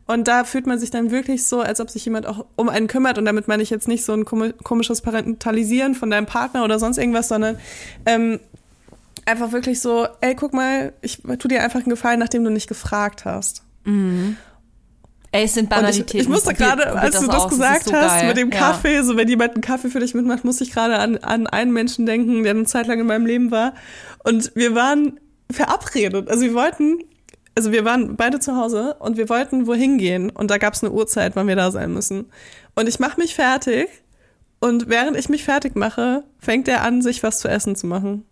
[0.07, 2.87] Und da fühlt man sich dann wirklich so, als ob sich jemand auch um einen
[2.87, 3.19] kümmert.
[3.19, 6.79] Und damit meine ich jetzt nicht so ein komi- komisches Parentalisieren von deinem Partner oder
[6.79, 7.59] sonst irgendwas, sondern
[8.07, 8.41] ähm,
[9.27, 12.69] einfach wirklich so, ey, guck mal, ich tu dir einfach einen Gefallen, nachdem du nicht
[12.69, 13.63] gefragt hast.
[13.85, 16.17] Ey, es sind Banalitäten.
[16.17, 18.29] ich, ich musste gerade, als du das aus, ist gesagt so hast, geil.
[18.29, 18.59] mit dem Ja.
[18.59, 21.73] Kaffee, so wenn jemand einen Kaffee für dich mitmacht, musste ich gerade an, an einen
[21.73, 23.75] Menschen denken, der eine Zeit lang in meinem Leben war.
[24.25, 26.29] Und wir waren verabredet.
[26.29, 26.99] Also wir wollten,
[27.57, 30.31] also wir waren beide zu Hause und wir wollten wohin gehen.
[30.31, 32.31] Und da gab es eine Uhrzeit, wann wir da sein müssen.
[32.75, 33.89] Und ich mache mich fertig.
[34.61, 38.25] Und während ich mich fertig mache, fängt er an, sich was zu essen zu machen.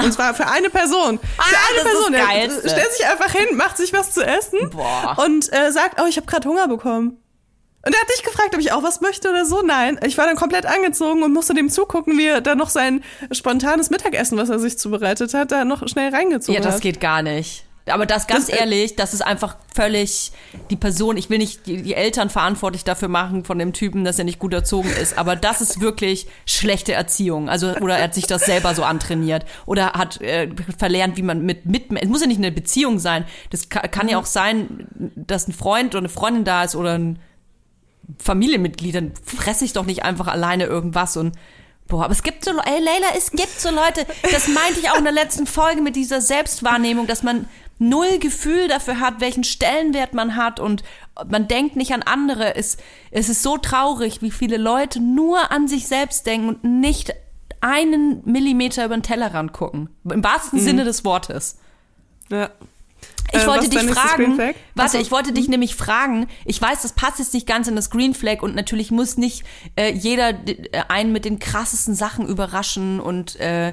[0.00, 1.18] Und zwar für eine Person.
[1.18, 2.12] Für Ah, eine das ist Person.
[2.12, 5.16] das Er stellt sich einfach hin, macht sich was zu essen Boah.
[5.24, 7.18] und äh, sagt, oh, ich habe gerade Hunger bekommen.
[7.84, 9.62] Und er hat nicht gefragt, ob ich auch was möchte oder so.
[9.62, 13.02] Nein, ich war dann komplett angezogen und musste dem zugucken, wie er da noch sein
[13.32, 16.82] spontanes Mittagessen, was er sich zubereitet hat, da noch schnell reingezogen Ja, das hat.
[16.82, 17.64] geht gar nicht.
[17.86, 20.30] Aber das ganz Das, äh, ehrlich, das ist einfach völlig
[20.70, 21.16] die Person.
[21.16, 24.38] Ich will nicht die, die Eltern verantwortlich dafür machen von dem Typen, dass er nicht
[24.38, 25.18] gut erzogen ist.
[25.18, 27.48] Aber das ist wirklich schlechte Erziehung.
[27.48, 31.42] Also oder er hat sich das selber so antrainiert oder hat äh, verlernt, wie man
[31.42, 31.86] mit mit.
[32.00, 33.24] Es muss ja nicht eine Beziehung sein.
[33.50, 36.96] Das kann, kann ja auch sein, dass ein Freund oder eine Freundin da ist oder
[36.96, 37.18] ein
[38.18, 38.94] Familienmitglied.
[38.94, 41.32] Dann fresse ich doch nicht einfach alleine irgendwas und
[41.88, 44.96] Boah, aber es gibt so, ey Leila, es gibt so Leute, das meinte ich auch
[44.96, 47.46] in der letzten Folge mit dieser Selbstwahrnehmung, dass man
[47.78, 50.84] null Gefühl dafür hat, welchen Stellenwert man hat und
[51.28, 52.54] man denkt nicht an andere.
[52.54, 52.78] Es,
[53.10, 57.12] es ist so traurig, wie viele Leute nur an sich selbst denken und nicht
[57.60, 59.88] einen Millimeter über den Tellerrand gucken.
[60.08, 61.58] Im wahrsten Sinne des Wortes.
[62.30, 62.50] Ja.
[63.32, 64.98] Ich Äh, wollte dich fragen, warte, Achso.
[64.98, 68.14] ich wollte dich nämlich fragen, ich weiß, das passt jetzt nicht ganz in das Green
[68.14, 69.44] Flag und natürlich muss nicht
[69.76, 73.68] äh, jeder äh, einen mit den krassesten Sachen überraschen und äh,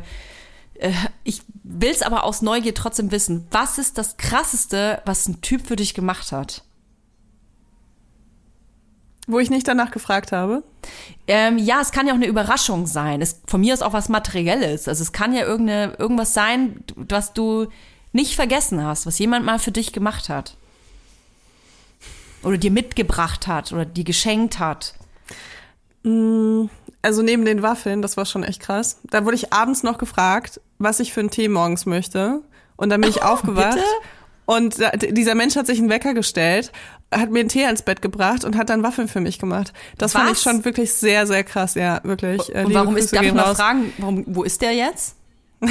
[0.79, 0.91] äh,
[1.23, 3.47] ich will es aber aus Neugier trotzdem wissen.
[3.51, 6.63] Was ist das krasseste, was ein Typ für dich gemacht hat?
[9.27, 10.63] Wo ich nicht danach gefragt habe.
[11.27, 13.21] Ähm, ja, es kann ja auch eine Überraschung sein.
[13.21, 14.87] Es, von mir ist auch was Materielles.
[14.87, 17.67] Also es kann ja irgendeine, irgendwas sein, was du
[18.11, 20.55] nicht vergessen hast, was jemand mal für dich gemacht hat.
[22.43, 24.95] Oder dir mitgebracht hat oder dir geschenkt hat.
[26.03, 28.99] Also neben den Waffeln, das war schon echt krass.
[29.03, 32.41] Da wurde ich abends noch gefragt, was ich für einen Tee morgens möchte.
[32.77, 33.75] Und dann bin ich aufgewacht.
[33.75, 33.85] bitte?
[34.45, 34.77] Und
[35.15, 36.71] dieser Mensch hat sich einen Wecker gestellt,
[37.11, 39.73] hat mir einen Tee ans Bett gebracht und hat dann Waffeln für mich gemacht.
[39.99, 40.41] Das fand ich Was?
[40.41, 42.49] schon wirklich sehr, sehr krass, ja, wirklich.
[42.55, 45.15] Äh, Und liebe warum ist, Grüße darf ich mal fragen, warum, wo ist der jetzt?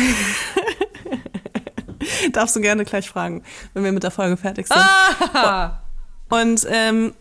[2.33, 3.43] Darfst du gerne gleich fragen,
[3.75, 4.77] wenn wir mit der Folge fertig sind.
[4.77, 5.83] Ah!
[6.29, 7.15] Und ähm,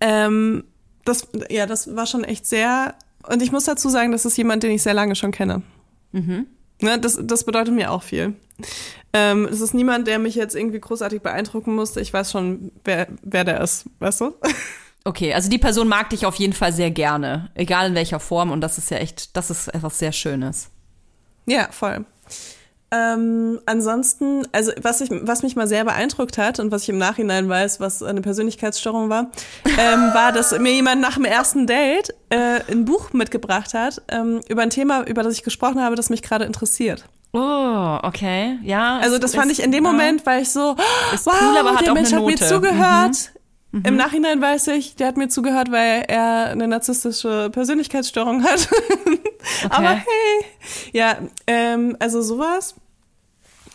[0.00, 0.64] ähm,
[1.04, 2.94] das, ja, das war schon echt sehr.
[3.28, 5.62] Und ich muss dazu sagen, das ist jemand, den ich sehr lange schon kenne.
[6.12, 6.46] Mhm.
[6.80, 8.34] Ne, das, das bedeutet mir auch viel.
[9.12, 12.00] Ähm, es ist niemand, der mich jetzt irgendwie großartig beeindrucken musste.
[12.00, 14.34] Ich weiß schon, wer, wer der ist, weißt du?
[15.04, 18.52] Okay, also die Person mag dich auf jeden Fall sehr gerne, egal in welcher Form.
[18.52, 20.70] Und das ist ja echt, das ist etwas sehr Schönes.
[21.44, 22.04] Ja, voll.
[22.94, 26.98] Ähm, ansonsten, also was, ich, was mich mal sehr beeindruckt hat und was ich im
[26.98, 29.30] Nachhinein weiß, was eine Persönlichkeitsstörung war,
[29.78, 34.40] ähm, war, dass mir jemand nach dem ersten Date äh, ein Buch mitgebracht hat ähm,
[34.48, 37.04] über ein Thema, über das ich gesprochen habe, das mich gerade interessiert.
[37.32, 38.98] Oh, okay, ja.
[38.98, 39.82] Also das fand ist- ich in dem.
[39.84, 40.76] Moment, war ich so,
[41.14, 43.32] Ist wow, cool, aber hat der Mensch hat mir zugehört.
[43.84, 48.68] Im Nachhinein weiß ich, der hat mir zugehört, weil er eine narzisstische Persönlichkeitsstörung hat.
[49.70, 50.44] Aber hey,
[50.92, 52.74] ja, ähm, also sowas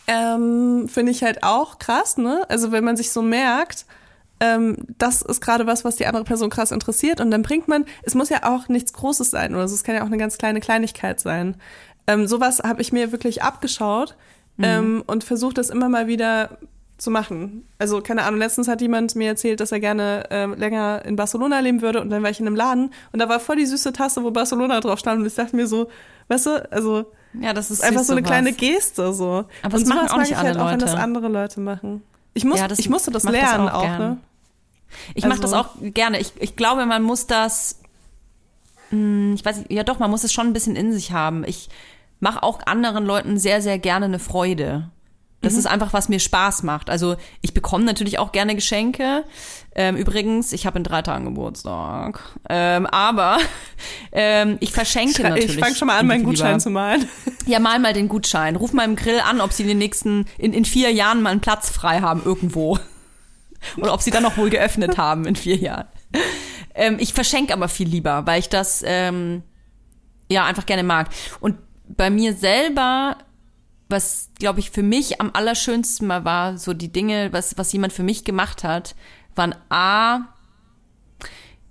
[0.08, 2.44] ähm, finde ich halt auch krass, ne?
[2.48, 3.84] Also wenn man sich so merkt,
[4.40, 7.84] ähm, das ist gerade was, was die andere Person krass interessiert und dann bringt man,
[8.02, 10.38] es muss ja auch nichts Großes sein oder so, es kann ja auch eine ganz
[10.38, 11.56] kleine Kleinigkeit sein.
[12.06, 14.16] Ähm, sowas habe ich mir wirklich abgeschaut
[14.60, 16.58] ähm, und versucht das immer mal wieder
[16.96, 17.68] zu machen.
[17.78, 21.60] Also keine Ahnung, letztens hat jemand mir erzählt, dass er gerne ähm, länger in Barcelona
[21.60, 23.92] leben würde und dann war ich in einem Laden und da war voll die süße
[23.92, 25.88] Tasse, wo Barcelona drauf stand und ich dachte mir so,
[26.28, 28.28] weißt du, also Ja, das ist einfach so eine sowas.
[28.30, 29.44] kleine Geste so.
[29.62, 31.02] Aber das machen auch nicht ich halt alle auch, wenn das Leute.
[31.02, 32.02] andere Leute machen.
[32.34, 34.16] Ich, muss, Ja, das ich musste das macht das lernen auch auch, ne?
[35.14, 36.18] Ich mache das Also- auch gerne.
[36.20, 37.80] Ich, ich glaube, man muss das,
[38.90, 41.44] mh, ich weiß nicht, ja doch, man muss es schon ein bisschen in sich haben.
[41.44, 41.68] Ich
[42.20, 44.90] mache auch anderen Leuten sehr, sehr gerne eine Freude.
[45.40, 45.58] Das Mhm.
[45.60, 46.90] ist einfach, was mir Spaß macht.
[46.90, 49.24] Also ich bekomme natürlich auch gerne Geschenke.
[49.74, 52.20] Ähm, übrigens, ich habe in drei Tagen Geburtstag.
[52.48, 53.38] Ähm, aber
[54.12, 55.54] ähm, ich verschenke Ich, natürlich.
[55.54, 56.30] ich fange schon mal an, meinen lieber.
[56.32, 57.08] Gutschein zu malen.
[57.46, 58.56] Ja, mal mal den Gutschein.
[58.56, 61.30] Ruf mal im Grill an, ob sie in den nächsten, in, in vier Jahren mal
[61.30, 62.78] einen Platz frei haben irgendwo.
[63.76, 65.86] Oder ob sie dann noch wohl geöffnet haben in vier Jahren.
[66.74, 69.42] Ähm, ich verschenke aber viel lieber, weil ich das ähm,
[70.30, 71.08] ja einfach gerne mag.
[71.38, 71.56] Und
[71.88, 73.16] bei mir selber,
[73.88, 77.92] was glaube ich für mich am allerschönsten mal war, so die Dinge, was, was jemand
[77.92, 78.94] für mich gemacht hat,
[79.34, 80.28] waren A,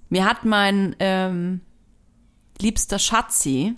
[0.09, 1.61] mir hat mein ähm,
[2.59, 3.75] liebster Schatzi,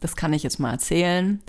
[0.00, 1.42] das kann ich jetzt mal erzählen,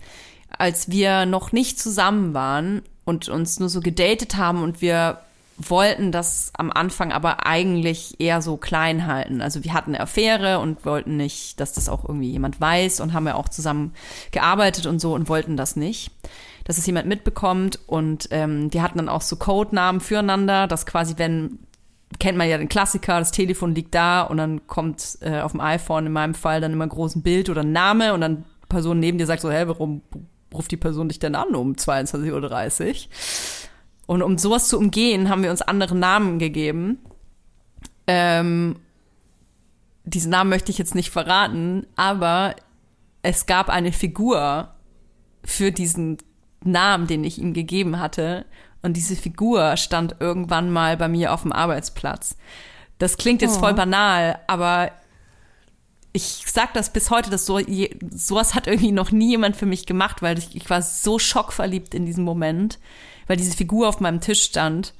[0.50, 5.22] als wir noch nicht zusammen waren und uns nur so gedatet haben und wir
[5.60, 9.42] wollten das am Anfang aber eigentlich eher so klein halten.
[9.42, 13.14] Also wir hatten eine Affäre und wollten nicht, dass das auch irgendwie jemand weiß und
[13.14, 13.94] haben ja auch zusammen
[14.32, 16.12] gearbeitet und so und wollten das nicht,
[16.64, 17.80] dass es jemand mitbekommt.
[17.88, 21.60] Und ähm, wir hatten dann auch so Codenamen füreinander, dass quasi, wenn
[22.18, 25.62] kennt man ja den Klassiker, das Telefon liegt da und dann kommt äh, auf dem
[25.62, 29.18] iPhone in meinem Fall dann immer ein Bild oder ein Name und dann Person neben
[29.18, 30.02] dir sagt so, hä, warum
[30.54, 32.94] ruft die Person dich denn an um 22.30 Uhr?
[34.10, 36.98] Und um sowas zu umgehen, haben wir uns andere Namen gegeben.
[38.08, 38.78] Ähm,
[40.04, 42.56] diesen Namen möchte ich jetzt nicht verraten, aber
[43.22, 44.74] es gab eine Figur
[45.44, 46.18] für diesen
[46.64, 48.48] Namen, den ich ihm gegeben hatte.
[48.82, 52.36] Und diese Figur stand irgendwann mal bei mir auf dem Arbeitsplatz.
[52.98, 53.60] Das klingt jetzt Oh.
[53.60, 54.90] voll banal, aber
[56.14, 59.68] ich sag das bis heute, dass so je, sowas hat irgendwie noch nie jemand für
[59.68, 62.80] mich gemacht, weil ich, ich war so schockverliebt in diesem Moment,
[63.30, 64.94] weil diese Figur auf meinem Tisch stand.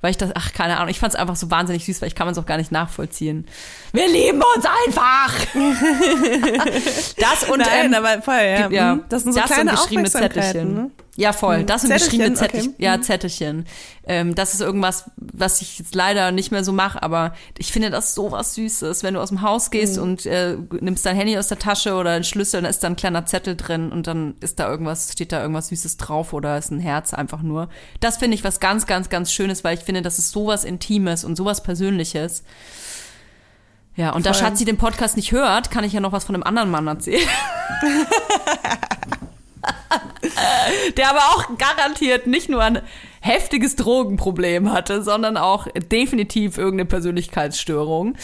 [0.00, 2.14] Weil ich das, ach, keine Ahnung, ich fand es einfach so wahnsinnig süß, weil ich
[2.14, 3.46] kann man es auch gar nicht nachvollziehen.
[3.92, 5.34] Wir lieben uns einfach!
[7.16, 8.68] das und Nein, ähm, aber voll, ja.
[8.70, 9.04] ja, Mhm.
[9.08, 10.74] Das sind so kleine und beschriebene Aufmerksamkeiten, Zettelchen.
[10.74, 10.90] ne?
[11.16, 11.58] Ja, voll.
[11.60, 11.66] Mhm.
[11.66, 12.72] Das sind Zettelchen, beschriebene Zettelchen.
[12.72, 12.82] okay.
[12.84, 13.02] Ja, Mhm.
[13.02, 13.66] Zettelchen.
[14.06, 17.90] Ähm, das ist irgendwas, was ich jetzt leider nicht mehr so mache, aber ich finde
[17.90, 20.02] das so was Süßes, wenn du aus dem Haus gehst Mhm.
[20.02, 22.96] und äh, nimmst dein Handy aus der Tasche oder einen Schlüssel, dann ist da ein
[22.96, 26.72] kleiner Zettel drin und dann ist da irgendwas, steht da irgendwas Süßes drauf oder ist
[26.72, 27.68] ein Herz einfach nur.
[28.00, 31.22] Das finde ich was ganz, ganz, ganz Schönes, weil ich finde, das ist sowas Intimes
[31.24, 32.42] und sowas Persönliches.
[33.96, 34.42] Ja, und da Voll.
[34.48, 37.22] Schatzi den Podcast nicht hört, kann ich ja noch was von einem anderen Mann erzählen.
[40.96, 42.80] der aber auch garantiert nicht nur ein
[43.20, 48.16] heftiges Drogenproblem hatte, sondern auch definitiv irgendeine Persönlichkeitsstörung.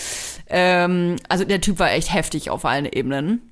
[0.48, 3.49] Ähm, also der Typ war echt heftig auf allen Ebenen.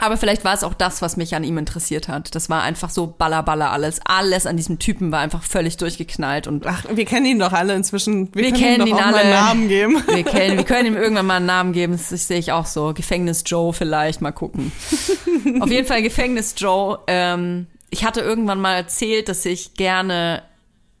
[0.00, 2.34] Aber vielleicht war es auch das, was mich an ihm interessiert hat.
[2.34, 4.00] Das war einfach so ballerballer alles.
[4.04, 7.74] Alles an diesem Typen war einfach völlig durchgeknallt und Ach, wir kennen ihn doch alle
[7.74, 8.34] inzwischen.
[8.34, 9.22] Wir, Wir können kennen ihm ihn doch auch mal alle.
[9.22, 10.02] einen Namen geben.
[10.08, 11.92] wir kennen, wir können ihm irgendwann mal einen Namen geben.
[11.92, 12.94] Das sehe ich auch so.
[12.94, 14.72] Gefängnis Joe vielleicht, mal gucken.
[15.60, 16.98] Auf jeden Fall Gefängnis Joe.
[17.06, 20.42] Ähm, ich hatte irgendwann mal erzählt, dass ich gerne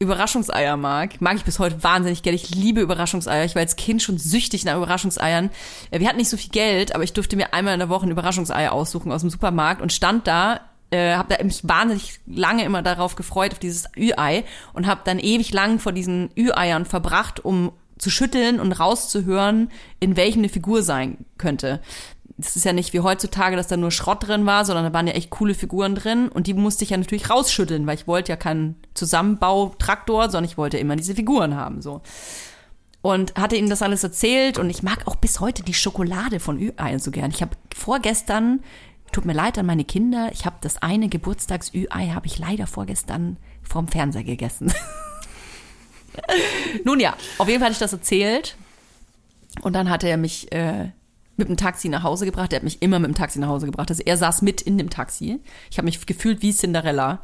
[0.00, 1.20] Überraschungseier mag.
[1.20, 2.36] Mag ich bis heute wahnsinnig gerne.
[2.36, 3.44] Ich liebe Überraschungseier.
[3.44, 5.50] Ich war als Kind schon süchtig nach Überraschungseiern.
[5.90, 8.06] Äh, Wir hatten nicht so viel Geld, aber ich durfte mir einmal in der Woche
[8.06, 10.60] ein Überraschungsei aussuchen aus dem Supermarkt und stand da
[10.90, 15.20] äh, habe da mich wahnsinnig lange immer darauf gefreut, auf dieses Ü-Ei und habe dann
[15.20, 20.82] ewig lang vor diesen Ü-Eiern verbracht, um zu schütteln und rauszuhören, in welchem eine Figur
[20.82, 21.80] sein könnte.
[22.40, 25.06] Das ist ja nicht wie heutzutage, dass da nur Schrott drin war, sondern da waren
[25.06, 28.32] ja echt coole Figuren drin und die musste ich ja natürlich rausschütteln, weil ich wollte
[28.32, 32.00] ja keinen Zusammenbautraktor, sondern ich wollte immer diese Figuren haben, so.
[33.02, 36.58] Und hatte ihm das alles erzählt und ich mag auch bis heute die Schokolade von
[36.58, 37.30] Ü-Ei so gern.
[37.30, 38.60] Ich habe vorgestern,
[39.12, 43.38] tut mir leid an meine Kinder, ich habe das eine Geburtstags-Ü-Ei habe ich leider vorgestern
[43.62, 44.72] vorm Fernseher gegessen.
[46.84, 48.56] Nun ja, auf jeden Fall hatte ich das erzählt
[49.62, 50.90] und dann hatte er mich äh,
[51.40, 52.52] mit dem Taxi nach Hause gebracht.
[52.52, 53.90] Er hat mich immer mit dem Taxi nach Hause gebracht.
[53.90, 55.40] Also er saß mit in dem Taxi.
[55.70, 57.20] Ich habe mich gefühlt wie Cinderella.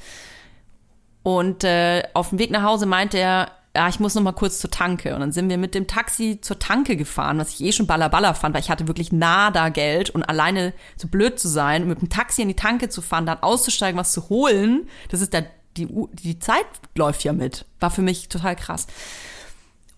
[1.22, 4.58] Und äh, auf dem Weg nach Hause meinte er, ja, ich muss noch mal kurz
[4.58, 5.14] zur Tanke.
[5.14, 8.34] Und dann sind wir mit dem Taxi zur Tanke gefahren, was ich eh schon ballerballer
[8.34, 12.08] fand, weil ich hatte wirklich nada Geld und alleine so blöd zu sein mit dem
[12.08, 15.42] Taxi in die Tanke zu fahren, dann auszusteigen, was zu holen, das ist da,
[15.76, 16.64] die, die Zeit
[16.96, 17.66] läuft ja mit.
[17.78, 18.86] War für mich total krass.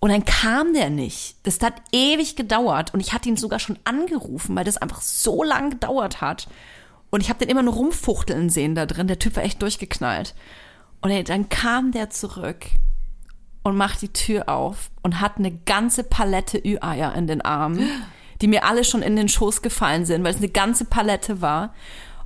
[0.00, 1.36] Und dann kam der nicht.
[1.42, 5.42] Das hat ewig gedauert und ich hatte ihn sogar schon angerufen, weil das einfach so
[5.42, 6.48] lang gedauert hat.
[7.10, 9.08] Und ich habe den immer nur rumfuchteln sehen da drin.
[9.08, 10.34] Der Typ war echt durchgeknallt.
[11.00, 12.66] Und dann kam der zurück
[13.62, 17.88] und macht die Tür auf und hat eine ganze Palette Ü-Eier in den Armen,
[18.40, 21.74] die mir alle schon in den Schoß gefallen sind, weil es eine ganze Palette war.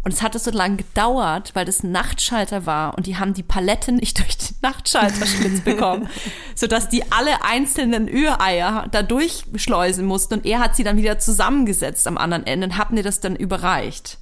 [0.04, 3.44] Und es hatte so lange gedauert, weil das ein Nachtschalter war und die haben die
[3.44, 6.08] Palette nicht durch den Nachtschalterschlitz bekommen,
[6.56, 12.06] sodass die alle einzelnen Ü-Eier da durchschleusen mussten und er hat sie dann wieder zusammengesetzt
[12.08, 14.18] am anderen Ende und hat mir das dann überreicht.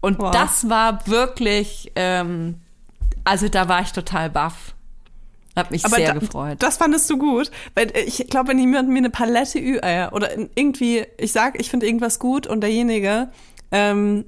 [0.00, 0.30] Und Wow.
[0.30, 2.56] das war wirklich, ähm,
[3.24, 4.74] also da war ich total baff.
[5.56, 6.56] Hab mich sehr da, gefreut.
[6.60, 11.04] Das fandest du gut, weil ich glaube, wenn jemand mir eine Palette Ü-Eier oder irgendwie,
[11.18, 13.28] ich sag, ich finde irgendwas gut und derjenige
[13.72, 14.24] ähm,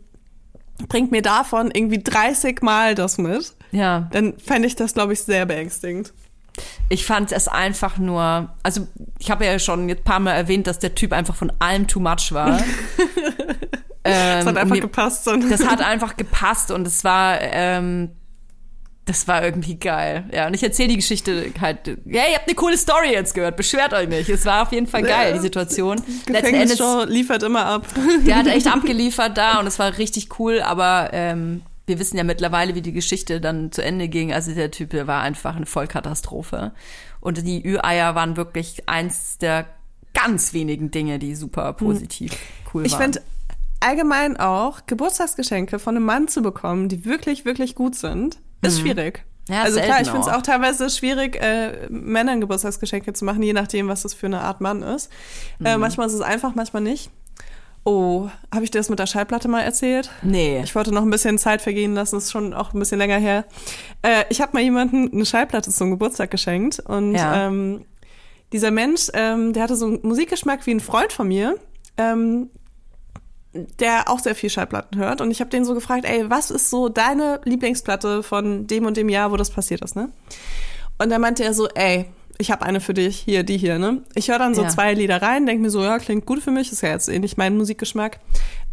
[0.88, 4.09] bringt mir davon irgendwie 30 Mal das mit, ja.
[4.12, 6.12] dann fände ich das, glaube ich, sehr beängstigend.
[6.88, 8.87] Ich fand es einfach nur, also
[9.18, 12.01] ich habe ja schon ein paar Mal erwähnt, dass der Typ einfach von allem too
[12.01, 12.61] much war.
[14.05, 15.25] Das hat einfach mir- gepasst.
[15.25, 15.37] So.
[15.37, 18.11] das hat einfach gepasst und es war, ähm,
[19.05, 20.25] das war irgendwie geil.
[20.33, 23.57] Ja, und ich erzähle die Geschichte halt, ja, ihr habt eine coole Story jetzt gehört,
[23.57, 24.29] beschwert euch nicht.
[24.29, 25.33] Es war auf jeden Fall geil, Ja.
[25.35, 26.01] die Situation.
[26.29, 27.87] Letzten Endes, liefert immer ab.
[28.27, 32.23] der hat echt abgeliefert da und es war richtig cool, aber ähm, wir wissen ja
[32.23, 34.33] mittlerweile, wie die Geschichte dann zu Ende ging.
[34.33, 36.73] Also der Typ der war einfach eine Vollkatastrophe.
[37.21, 39.67] Und die Ü-Eier waren wirklich eins der
[40.15, 42.33] ganz wenigen Dinge, die super positiv
[42.73, 43.03] cool Ich waren.
[43.03, 43.23] finde
[43.81, 49.25] allgemein auch, Geburtstagsgeschenke von einem Mann zu bekommen, die wirklich, wirklich gut sind, ist schwierig.
[49.48, 49.55] Mhm.
[49.55, 50.38] Ja, also klar, ich finde es auch.
[50.38, 54.61] auch teilweise schwierig, äh, Männern Geburtstagsgeschenke zu machen, je nachdem, was das für eine Art
[54.61, 55.11] Mann ist.
[55.59, 55.66] Mhm.
[55.66, 57.11] Äh, manchmal ist es einfach, manchmal nicht.
[57.85, 60.11] Oh, habe ich dir das mit der Schallplatte mal erzählt?
[60.22, 60.61] nee.
[60.62, 63.44] Ich wollte noch ein bisschen Zeit vergehen lassen, ist schon auch ein bisschen länger her.
[64.03, 67.48] Äh, ich habe mal jemanden eine Schallplatte zum Geburtstag geschenkt und Ja.
[67.48, 67.85] ähm,
[68.52, 71.56] dieser Mensch, ähm, der hatte so einen Musikgeschmack wie ein Freund von mir.
[71.96, 72.50] Ähm,
[73.55, 75.21] der auch sehr viel Schallplatten hört.
[75.21, 78.96] Und ich habe den so gefragt, ey, was ist so deine Lieblingsplatte von dem und
[78.96, 80.11] dem Jahr, wo das passiert ist, ne?
[80.98, 82.07] Und dann meinte er so, ey,
[82.38, 84.03] ich habe eine für dich, hier, die hier, ne?
[84.15, 84.69] Ich höre dann so Ja.
[84.69, 87.19] zwei Lieder rein, denke mir so, ja, klingt gut für mich, ist ja jetzt eh
[87.19, 88.19] nicht mein Musikgeschmack.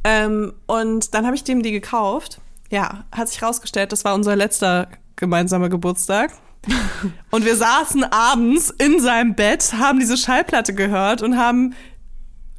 [0.03, 2.39] Ähm, und dann habe ich dem die gekauft.
[2.71, 6.31] Ja, hat sich rausgestellt, das war unser letzter gemeinsamer Geburtstag.
[7.31, 11.73] Und wir saßen abends in seinem Bett, haben diese Schallplatte gehört und haben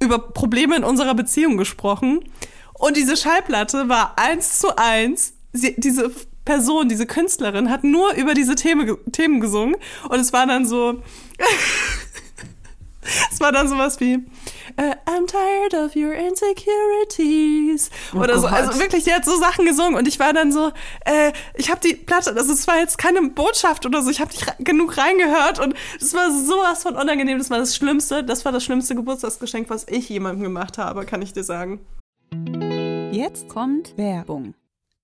[0.02, 2.24] über Probleme in unserer Beziehung gesprochen.
[2.74, 5.34] Und diese Schallplatte war eins zu eins.
[5.52, 6.10] Sie, diese
[6.44, 9.76] Person, diese Künstlerin hat nur über diese Themen, Themen gesungen.
[10.08, 11.02] Und es war dann so,
[13.30, 14.20] es war dann sowas wie,
[14.76, 17.90] äh, I'm tired of your insecurities.
[18.14, 18.42] Oder so.
[18.42, 18.52] Gott.
[18.52, 20.72] Also wirklich, die hat so Sachen gesungen und ich war dann so,
[21.04, 24.30] äh, ich habe die Platte, das ist zwar jetzt keine Botschaft oder so, ich habe
[24.30, 27.38] nicht genug reingehört und es war sowas von unangenehm.
[27.38, 31.22] Das war das Schlimmste, das war das schlimmste Geburtstagsgeschenk, was ich jemandem gemacht habe, kann
[31.22, 31.80] ich dir sagen.
[33.12, 34.54] Jetzt kommt Werbung.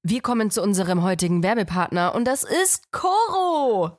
[0.02, 3.98] Wir kommen zu unserem heutigen Werbepartner und das ist Coro.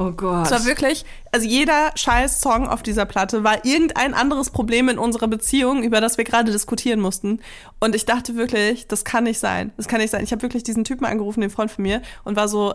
[0.00, 0.46] Oh Gott.
[0.46, 4.98] Es war wirklich, also jeder scheiß Song auf dieser Platte war irgendein anderes Problem in
[4.98, 7.40] unserer Beziehung, über das wir gerade diskutieren mussten.
[7.80, 9.72] Und ich dachte wirklich, das kann nicht sein.
[9.76, 10.24] Das kann nicht sein.
[10.24, 12.72] Ich habe wirklich diesen Typen angerufen, den Freund von mir, und war so,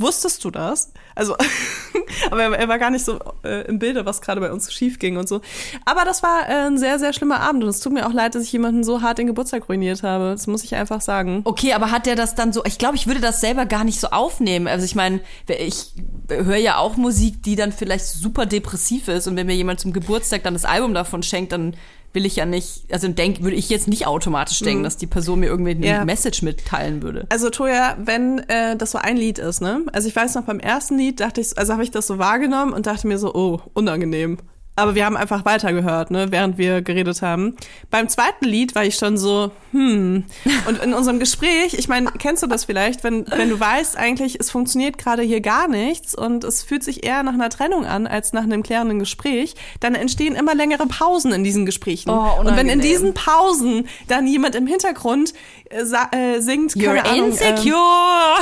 [0.00, 0.92] wusstest du das?
[1.14, 1.36] Also,
[2.30, 5.16] aber er, war gar nicht so äh, im Bilde, was gerade bei uns schief ging
[5.16, 5.40] und so.
[5.84, 8.34] Aber das war äh, ein sehr, sehr schlimmer Abend und es tut mir auch leid,
[8.34, 10.30] dass ich jemanden so hart den Geburtstag ruiniert habe.
[10.30, 11.42] Das muss ich einfach sagen.
[11.44, 14.00] Okay, aber hat der das dann so, ich glaube, ich würde das selber gar nicht
[14.00, 14.66] so aufnehmen.
[14.66, 15.92] Also ich meine, ich
[16.28, 19.92] höre ja auch Musik, die dann vielleicht super depressiv ist und wenn mir jemand zum
[19.92, 21.74] Geburtstag dann das Album davon schenkt, dann
[22.12, 25.40] will ich ja nicht, also denk, würde ich jetzt nicht automatisch denken, dass die Person
[25.40, 26.04] mir irgendwie eine Ja.
[26.04, 27.26] Message mitteilen würde.
[27.28, 29.82] Also Toja, wenn äh, das so ein Lied ist, ne?
[29.92, 32.72] Also ich weiß noch beim ersten Lied dachte ich, also habe ich das so wahrgenommen
[32.72, 34.38] und dachte mir so, oh, unangenehm.
[34.76, 37.56] Aber wir haben einfach weitergehört, ne, während wir geredet haben.
[37.90, 40.24] Beim zweiten Lied war ich schon so, hm.
[40.66, 44.38] Und in unserem Gespräch, ich meine, kennst du das vielleicht, wenn, wenn du weißt eigentlich,
[44.40, 48.06] es funktioniert gerade hier gar nichts und es fühlt sich eher nach einer Trennung an
[48.06, 52.10] als nach einem klärenden Gespräch, dann entstehen immer längere Pausen in diesen Gesprächen.
[52.10, 55.34] Oh, und wenn in diesen Pausen dann jemand im Hintergrund
[55.68, 58.38] äh, äh, singt, You're keine Ahnung, ähm, insecure.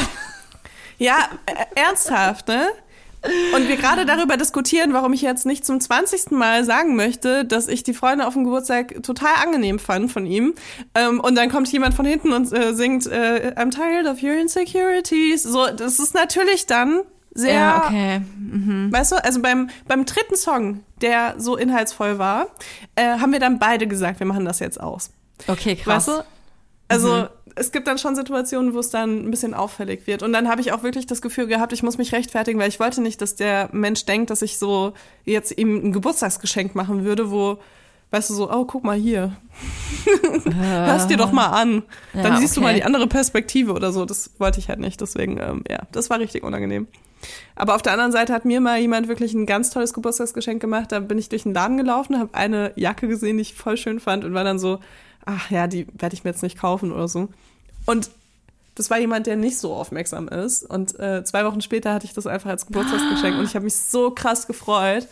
[0.98, 1.16] ja,
[1.46, 2.66] äh, ernsthaft, ne?
[3.54, 6.30] Und wir gerade darüber diskutieren, warum ich jetzt nicht zum 20.
[6.30, 10.54] Mal sagen möchte, dass ich die Freunde auf dem Geburtstag total angenehm fand von ihm.
[10.94, 14.34] Ähm, und dann kommt jemand von hinten und äh, singt äh, I'm tired of your
[14.34, 15.42] insecurities.
[15.42, 17.00] So, das ist natürlich dann
[17.34, 18.20] sehr, ja, okay.
[18.90, 22.48] weißt du, also beim, beim dritten Song, der so inhaltsvoll war,
[22.96, 25.10] äh, haben wir dann beide gesagt, wir machen das jetzt aus.
[25.46, 26.08] Okay, krass.
[26.08, 26.24] Weißt du?
[26.88, 27.28] Also
[27.58, 30.22] es gibt dann schon Situationen, wo es dann ein bisschen auffällig wird.
[30.22, 32.80] Und dann habe ich auch wirklich das Gefühl gehabt, ich muss mich rechtfertigen, weil ich
[32.80, 34.92] wollte nicht, dass der Mensch denkt, dass ich so
[35.24, 37.58] jetzt ihm ein Geburtstagsgeschenk machen würde, wo,
[38.10, 39.36] weißt du, so, oh, guck mal hier.
[40.54, 41.82] Hör's dir doch mal an.
[42.12, 42.68] Dann Ja, siehst du okay.
[42.68, 44.04] mal die andere Perspektive oder so.
[44.04, 45.00] Das wollte ich halt nicht.
[45.00, 46.86] Deswegen, ähm, ja, das war richtig unangenehm.
[47.56, 50.92] Aber auf der anderen Seite hat mir mal jemand wirklich ein ganz tolles Geburtstagsgeschenk gemacht.
[50.92, 53.98] Da bin ich durch den Laden gelaufen, habe eine Jacke gesehen, die ich voll schön
[53.98, 54.78] fand und war dann so,
[55.28, 57.28] ach ja, die werde ich mir jetzt nicht kaufen oder so.
[57.84, 58.10] Und
[58.74, 60.64] das war jemand, der nicht so aufmerksam ist.
[60.64, 63.76] Und äh, zwei Wochen später hatte ich das einfach als Geburtstagsgeschenk und ich habe mich
[63.76, 65.06] so krass gefreut,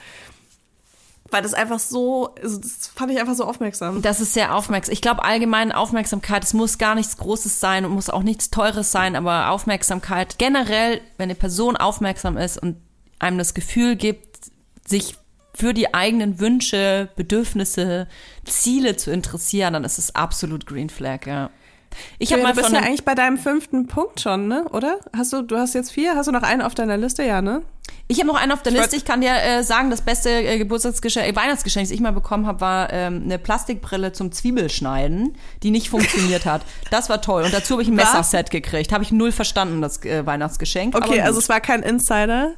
[1.31, 4.01] weil das einfach so, also das fand ich einfach so aufmerksam.
[4.01, 4.93] Das ist sehr aufmerksam.
[4.93, 8.93] Ich glaube allgemein Aufmerksamkeit, es muss gar nichts Großes sein und muss auch nichts Teures
[8.93, 12.77] sein, aber Aufmerksamkeit generell, wenn eine Person aufmerksam ist und
[13.19, 14.51] einem das Gefühl gibt,
[14.87, 15.17] sich
[15.57, 18.07] für die eigenen Wünsche, Bedürfnisse,
[18.45, 21.51] Ziele zu interessieren, dann ist es absolut Green Flag, ja.
[22.19, 24.67] Ich habe Ja, mal du bist ja eigentlich bei deinem fünften Punkt schon, ne?
[24.71, 24.99] Oder?
[25.17, 26.15] Hast du, du hast jetzt vier?
[26.15, 27.23] Hast du noch einen auf deiner Liste?
[27.25, 27.63] Ja, ne?
[28.09, 28.97] Ich habe noch einen auf der Ich Liste.
[28.97, 32.47] Ich kann dir äh, sagen, das beste äh, Geburtstagsgeschenk, äh, Weihnachtsgeschenk, das ich mal bekommen
[32.47, 36.63] habe, war ähm, eine Plastikbrille zum Zwiebelschneiden, die nicht funktioniert hat.
[36.91, 37.45] Das war toll.
[37.45, 38.13] Und dazu habe ich ein Was?
[38.13, 38.93] Messerset gekriegt.
[38.93, 40.95] Habe ich null verstanden, das äh, Weihnachtsgeschenk.
[40.95, 42.55] Okay, also es war kein Insider.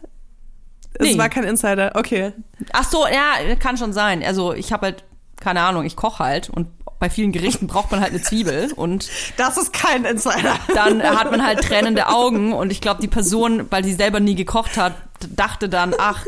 [0.95, 1.18] Es Nee.
[1.18, 2.32] war kein Insider, okay.
[2.72, 4.22] Ach so, ja, kann schon sein.
[4.24, 5.05] Also ich habe halt,
[5.41, 6.68] keine Ahnung, ich koche halt und
[6.99, 10.57] bei vielen Gerichten braucht man halt eine Zwiebel und Das ist kein Insider.
[10.74, 14.34] dann hat man halt tränende Augen und ich glaube, die Person, weil sie selber nie
[14.34, 14.95] gekocht hat,
[15.36, 16.26] dachte dann, ach,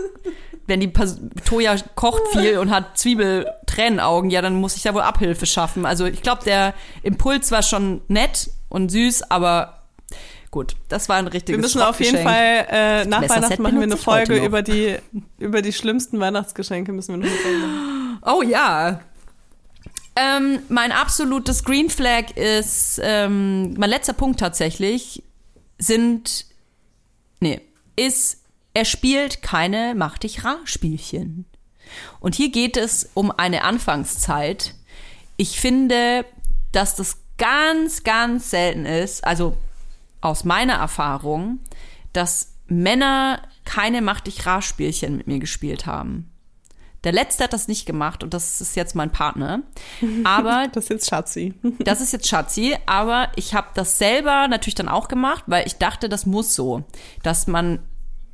[0.68, 0.92] wenn die
[1.44, 5.84] Toja kocht viel und hat Zwiebel-Tränenaugen, ja, dann muss ich da wohl Abhilfe schaffen.
[5.86, 9.79] Also ich glaube, der Impuls war schon nett und süß, aber
[10.50, 12.22] gut, das war ein richtiges Wir müssen auf jeden.
[12.22, 14.96] Fall, äh, nach Weihnachten machen wir eine Folge über die,
[15.38, 18.18] über die schlimmsten Weihnachtsgeschenke müssen wir noch machen.
[18.22, 19.00] Oh ja.
[20.16, 25.22] Ähm, mein absolutes Green Flag ist, ähm, mein letzter Punkt tatsächlich,
[25.78, 26.46] sind,
[27.40, 27.60] nee,
[27.96, 28.44] ist,
[28.74, 31.46] er spielt keine Mach dich rar Spielchen.
[32.20, 34.74] Und hier geht es um eine Anfangszeit.
[35.36, 36.24] Ich finde,
[36.72, 39.56] dass das ganz, ganz selten ist, also
[40.20, 41.60] aus meiner Erfahrung,
[42.12, 46.30] dass Männer keine Mach dich Spielchen mit mir gespielt haben.
[47.04, 49.62] Der letzte hat das nicht gemacht und das ist jetzt mein Partner.
[50.24, 51.54] Aber Das ist jetzt Schatzi.
[51.78, 55.76] das ist jetzt Schatzi, aber ich habe das selber natürlich dann auch gemacht, weil ich
[55.76, 56.84] dachte, das muss so,
[57.22, 57.80] dass man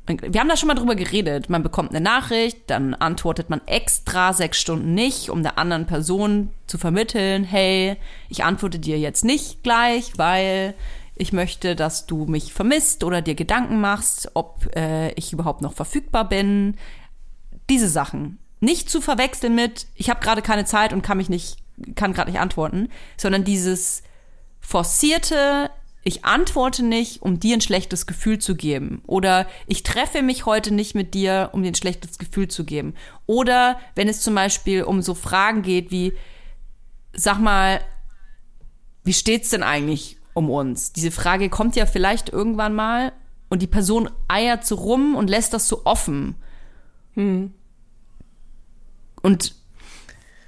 [0.09, 1.49] wir haben da schon mal drüber geredet.
[1.49, 6.51] Man bekommt eine Nachricht, dann antwortet man extra sechs Stunden nicht, um der anderen Person
[6.65, 7.97] zu vermitteln, hey,
[8.29, 10.75] ich antworte dir jetzt nicht gleich, weil
[11.19, 15.73] ich möchte, dass du mich vermisst oder dir Gedanken machst, ob äh, ich überhaupt noch
[15.73, 16.75] verfügbar bin.
[17.69, 18.39] Diese Sachen.
[18.59, 21.57] Nicht zu verwechseln mit, ich habe gerade keine Zeit und kann mich nicht,
[21.95, 24.01] kann gerade nicht antworten, sondern dieses
[24.59, 25.69] forcierte
[26.07, 29.01] ich antworte nicht, um dir ein schlechtes Gefühl zu geben.
[29.07, 32.93] Oder ich treffe mich heute nicht mit dir, um dir ein schlechtes Gefühl zu geben.
[33.25, 36.13] Oder wenn es zum Beispiel um so Fragen geht wie,
[37.11, 37.81] sag mal,
[39.03, 40.93] wie steht's denn eigentlich um uns?
[40.93, 43.11] Diese Frage kommt ja vielleicht irgendwann mal
[43.49, 46.35] und die Person eiert so rum und lässt das so offen.
[49.21, 49.55] Und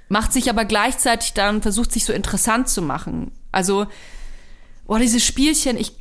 [0.08, 3.32] macht sich aber gleichzeitig dann, versucht sich so interessant zu machen.
[3.50, 3.86] Also,
[4.86, 5.96] boah, dieses Spielchen, ich,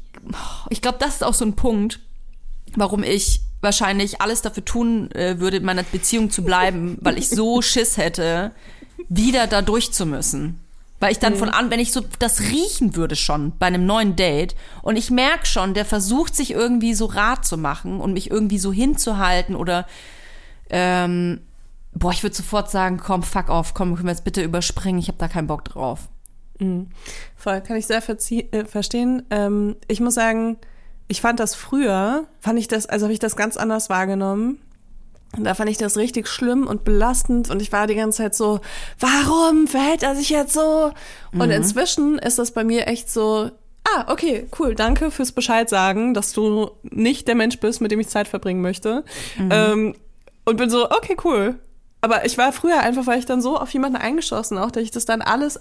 [0.69, 1.99] ich glaube, das ist auch so ein Punkt,
[2.75, 7.29] warum ich wahrscheinlich alles dafür tun äh, würde, in meiner Beziehung zu bleiben, weil ich
[7.29, 8.51] so Schiss hätte,
[9.09, 10.59] wieder da durch zu müssen.
[10.99, 14.17] Weil ich dann von an, wenn ich so das riechen würde schon bei einem neuen
[14.17, 18.29] Date und ich merke schon, der versucht sich irgendwie so rat zu machen und mich
[18.29, 19.87] irgendwie so hinzuhalten oder
[20.69, 21.39] ähm,
[21.93, 25.07] boah, ich würde sofort sagen, komm, fuck off, komm, können wir jetzt bitte überspringen, ich
[25.07, 26.09] habe da keinen Bock drauf.
[27.35, 29.23] Voll, kann ich sehr äh, verstehen.
[29.29, 30.57] Ähm, ich muss sagen,
[31.07, 34.59] ich fand das früher, fand ich das, also habe ich das ganz anders wahrgenommen.
[35.37, 38.35] Und da fand ich das richtig schlimm und belastend und ich war die ganze Zeit
[38.35, 38.61] so,
[38.99, 40.91] warum verhält er sich jetzt so?
[41.33, 43.51] Und inzwischen ist das bei mir echt so,
[43.95, 47.99] ah, okay, cool, danke fürs Bescheid sagen, dass du nicht der Mensch bist, mit dem
[47.99, 49.03] ich Zeit verbringen möchte.
[49.51, 49.95] Ähm,
[50.45, 51.59] und bin so, okay, cool.
[52.01, 54.91] Aber ich war früher einfach, weil ich dann so auf jemanden eingeschossen auch, dass ich
[54.91, 55.59] das dann alles,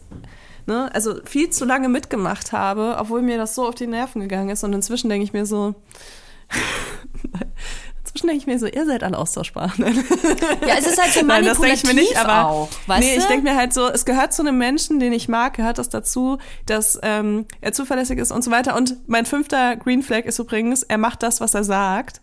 [0.66, 4.48] ne, also viel zu lange mitgemacht habe, obwohl mir das so auf die Nerven gegangen
[4.48, 4.64] ist.
[4.64, 5.74] Und inzwischen denke ich mir so,
[8.18, 9.72] inzwischen denke ich mir so, ihr seid alle austauschbar.
[10.66, 13.00] Ja, es ist halt so Nein, das denke manipulativ ich mir nicht, aber auch, weißt
[13.00, 15.78] nee, ich denke mir halt so, es gehört zu einem Menschen, den ich mag, gehört
[15.78, 18.76] das dazu, dass ähm, er zuverlässig ist und so weiter.
[18.76, 22.20] Und mein fünfter Green Flag ist übrigens, er macht das, was er sagt.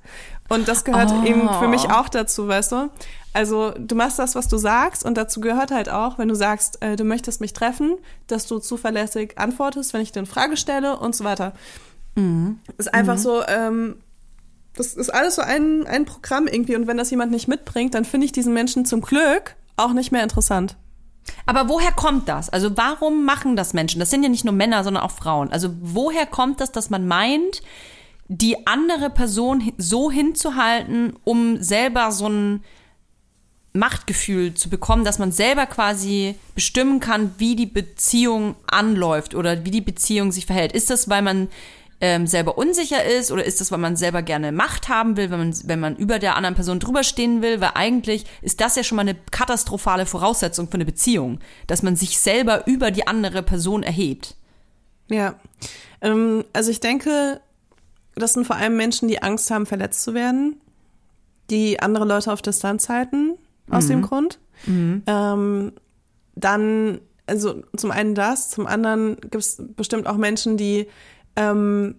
[0.49, 1.25] Und das gehört Oh.
[1.25, 2.89] eben für mich auch dazu, weißt du?
[3.33, 6.81] Also du machst das, was du sagst und dazu gehört halt auch, wenn du sagst,
[6.81, 10.97] äh, du möchtest mich treffen, dass du zuverlässig antwortest, wenn ich dir eine Frage stelle
[10.97, 11.53] und so weiter.
[12.15, 12.59] Mhm.
[12.77, 13.97] Ist einfach so, ähm,
[14.75, 18.05] das ist alles so ein, ein Programm irgendwie und wenn das jemand nicht mitbringt, dann
[18.05, 20.75] finde ich diesen Menschen zum Glück auch nicht mehr interessant.
[21.45, 22.49] Aber woher kommt das?
[22.49, 23.99] Also warum machen das Menschen?
[23.99, 25.51] Das sind ja nicht nur Männer, sondern auch Frauen.
[25.51, 27.61] Also woher kommt das, dass man meint,
[28.27, 32.63] die andere Person so hinzuhalten, um selber so ein
[33.73, 39.71] Machtgefühl zu bekommen, dass man selber quasi bestimmen kann, wie die Beziehung anläuft oder wie
[39.71, 40.71] die Beziehung sich verhält.
[40.71, 41.49] Ist das, weil man
[42.05, 45.39] ähm, selber unsicher ist oder ist das, weil man selber gerne Macht haben will, wenn
[45.39, 47.61] man, wenn man über der anderen Person drüber stehen will?
[47.61, 51.95] Weil eigentlich ist das ja schon mal eine katastrophale Voraussetzung für eine Beziehung, dass man
[51.95, 54.35] sich selber über die andere Person erhebt.
[55.09, 55.39] Ja.
[56.01, 57.41] Ähm, also ich denke,
[58.13, 60.61] das sind vor allem Menschen, die Angst haben, verletzt zu werden,
[61.49, 63.33] die andere Leute auf Distanz halten,
[63.69, 64.39] aus dem Grund.
[64.67, 65.73] Ähm,
[66.35, 70.87] dann, also zum einen das, zum anderen gibt es bestimmt auch Menschen, die
[71.35, 71.95] ähm,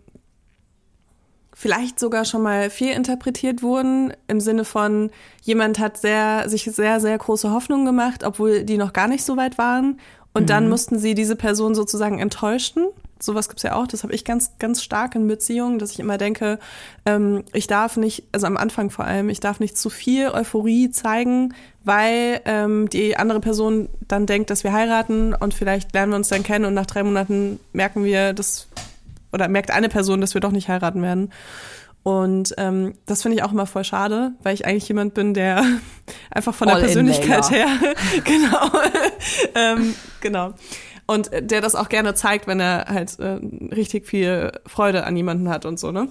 [1.54, 5.10] vielleicht sogar schon mal fehlinterpretiert wurden, im Sinne von,
[5.40, 9.38] jemand hat sehr, sich sehr, sehr große Hoffnungen gemacht, obwohl die noch gar nicht so
[9.38, 9.98] weit waren.
[10.34, 12.88] Und dann mussten sie diese Person sozusagen enttäuschen.
[13.18, 16.18] Sowas gibt's ja auch, das habe ich ganz, ganz stark in Beziehungen, dass ich immer
[16.18, 16.58] denke,
[17.06, 20.90] ähm, ich darf nicht, also am Anfang vor allem, ich darf nicht zu viel Euphorie
[20.90, 26.16] zeigen, weil ähm, die andere Person dann denkt, dass wir heiraten und vielleicht lernen wir
[26.16, 28.68] uns dann kennen und nach drei Monaten merken wir, dass
[29.32, 31.32] oder merkt eine Person, dass wir doch nicht heiraten werden.
[32.02, 35.64] Und ähm, das finde ich auch immer voll schade, weil ich eigentlich jemand bin, der
[36.30, 37.66] einfach von der All in, Persönlichkeit her,
[38.24, 38.70] genau,
[39.54, 40.54] ähm, genau.
[41.08, 43.40] Und der das auch gerne zeigt, wenn er halt äh,
[43.74, 46.08] richtig viel Freude an jemanden hat und so, ne?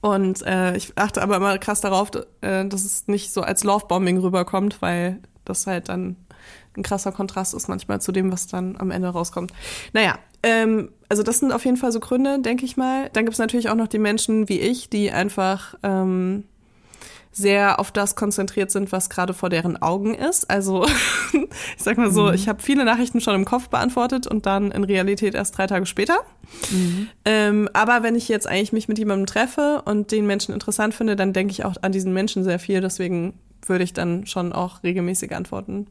[0.00, 2.10] Und äh, ich achte aber immer krass darauf,
[2.40, 6.16] äh, dass es nicht so als Lovebombing rüberkommt, weil das halt dann
[6.76, 9.52] ein krasser Kontrast ist manchmal zu dem, was dann am Ende rauskommt.
[9.92, 13.10] Naja, ähm, also das sind auf jeden Fall so Gründe, denke ich mal.
[13.12, 16.44] Dann gibt es natürlich auch noch die Menschen wie ich, die einfach ähm,
[17.36, 20.48] sehr auf das konzentriert sind, was gerade vor deren Augen ist.
[20.48, 20.86] Also
[21.32, 24.84] ich sag mal so, ich habe viele Nachrichten schon im Kopf beantwortet und dann in
[24.84, 26.16] Realität erst drei Tage später.
[27.26, 31.14] Ähm, aber wenn ich jetzt eigentlich mich mit jemandem treffe und den Menschen interessant finde,
[31.14, 32.80] dann denke ich auch an diesen Menschen sehr viel.
[32.80, 33.34] Deswegen
[33.68, 35.86] würde ich dann schon auch regelmäßig antworten.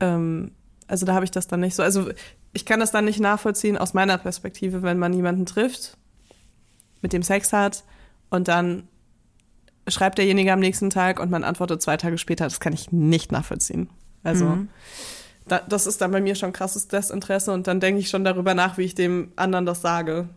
[0.00, 0.50] Ähm,
[0.86, 1.82] also da habe ich das dann nicht so.
[1.82, 2.10] Also
[2.52, 5.96] ich kann das dann nicht nachvollziehen aus meiner Perspektive, wenn man jemanden trifft,
[7.02, 7.84] mit dem Sex hat
[8.30, 8.88] und dann
[9.88, 12.44] schreibt derjenige am nächsten Tag und man antwortet zwei Tage später.
[12.44, 13.90] Das kann ich nicht nachvollziehen.
[14.22, 14.58] Also
[15.46, 18.54] da, das ist dann bei mir schon krasses Desinteresse und dann denke ich schon darüber
[18.54, 20.28] nach, wie ich dem anderen das sage.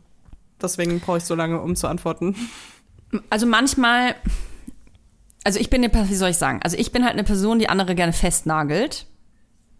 [0.61, 2.35] Deswegen brauche ich so lange, um zu antworten.
[3.29, 4.15] Also manchmal,
[5.47, 6.59] also ich bin eine Person, wie soll ich sagen?
[6.61, 9.05] Also ich bin halt eine Person, die andere gerne festnagelt.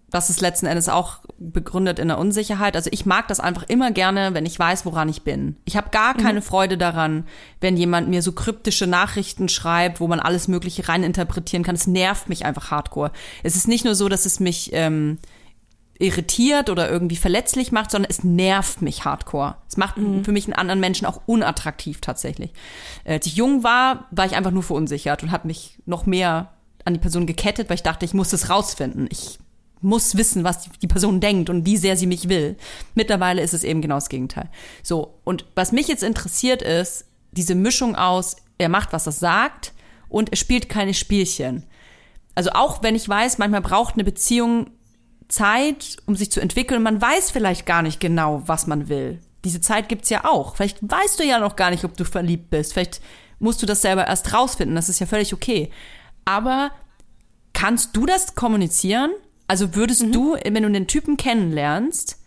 [0.10, 2.78] das ist letzten Endes auch begründet in der Unsicherheit.
[2.78, 5.58] Also ich mag das einfach immer gerne, wenn ich weiß, woran ich bin.
[5.66, 7.26] Ich habe gar keine Freude daran,
[7.60, 11.76] wenn jemand mir so kryptische Nachrichten schreibt, wo man alles Mögliche reininterpretieren kann.
[11.76, 13.12] Es nervt mich einfach hardcore.
[13.44, 15.18] Es ist nicht nur so, dass es mich ähm,
[16.00, 19.56] irritiert oder irgendwie verletzlich macht, sondern es nervt mich hardcore.
[19.68, 22.52] Es macht für mich einen anderen Menschen auch unattraktiv tatsächlich.
[23.04, 26.54] Äh, Als ich jung war, war ich einfach nur verunsichert und habe mich noch mehr
[26.86, 29.08] an die Person gekettet, weil ich dachte, ich muss das rausfinden.
[29.12, 29.40] Ich
[29.82, 32.58] muss wissen, was die- die Person denkt und wie sehr sie mich will.
[32.96, 34.50] Mittlerweile ist es eben genau das Gegenteil.
[34.84, 39.74] So, und was mich jetzt interessiert ist, diese Mischung aus, er macht, was er sagt
[40.10, 41.64] und er spielt keine Spielchen.
[42.36, 44.70] Also auch wenn ich weiß, manchmal braucht eine Beziehung
[45.28, 46.84] Zeit, um sich zu entwickeln.
[46.84, 49.20] Man weiß vielleicht gar nicht genau, was man will.
[49.44, 50.56] Diese Zeit gibt's ja auch.
[50.56, 52.74] Vielleicht weißt du ja noch gar nicht, ob du verliebt bist.
[52.74, 53.02] Vielleicht
[53.40, 54.76] musst du das selber erst rausfinden.
[54.76, 55.72] Das ist ja völlig okay.
[56.26, 56.72] Aber
[57.54, 59.12] kannst du das kommunizieren?
[59.48, 62.18] Also würdest du, wenn du den Typen kennenlernst,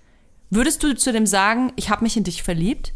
[0.48, 2.92] würdest du zu dem sagen, ich habe mich in dich verliebt?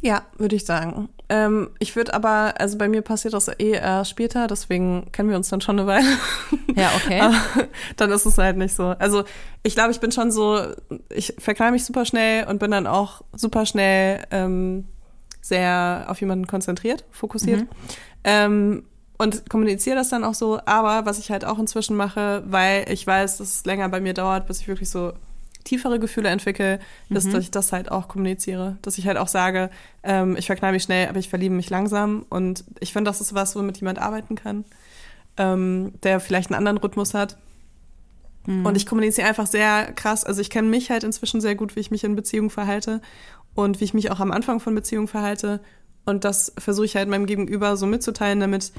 [0.00, 1.08] Ja, würde ich sagen.
[1.30, 5.36] Ähm, ich würde aber, also bei mir passiert das eh erst später, deswegen kennen wir
[5.36, 6.08] uns dann schon eine Weile.
[6.74, 7.20] Ja, okay.
[7.20, 7.36] Aber
[7.96, 8.88] dann ist es halt nicht so.
[8.98, 9.22] Also
[9.62, 10.60] ich glaube, ich bin schon so,
[11.08, 14.88] ich verkleide mich super schnell und bin dann auch super schnell ähm,
[15.40, 17.64] sehr auf jemanden konzentriert, fokussiert.
[18.24, 18.84] Ähm,
[19.16, 20.58] und kommuniziere das dann auch so.
[20.64, 24.14] Aber was ich halt auch inzwischen mache, weil ich weiß, dass es länger bei mir
[24.14, 25.12] dauert, bis ich wirklich so
[25.64, 28.78] tiefere Gefühle entwickle, ist, dass ich das halt auch kommuniziere.
[28.82, 29.70] Dass ich halt auch sage,
[30.02, 32.24] ähm, ich verknall mich schnell, aber ich verliebe mich langsam.
[32.28, 34.64] Und ich finde, das ist was, womit jemand arbeiten kann,
[35.36, 37.36] ähm, der vielleicht einen anderen Rhythmus hat.
[38.46, 40.24] Und ich kommuniziere einfach sehr krass.
[40.24, 43.00] Also ich kenne mich halt inzwischen sehr gut, wie ich mich in Beziehungen verhalte
[43.54, 45.60] und wie ich mich auch am Anfang von Beziehungen verhalte.
[46.06, 48.72] Und das versuche ich halt meinem Gegenüber so mitzuteilen, damit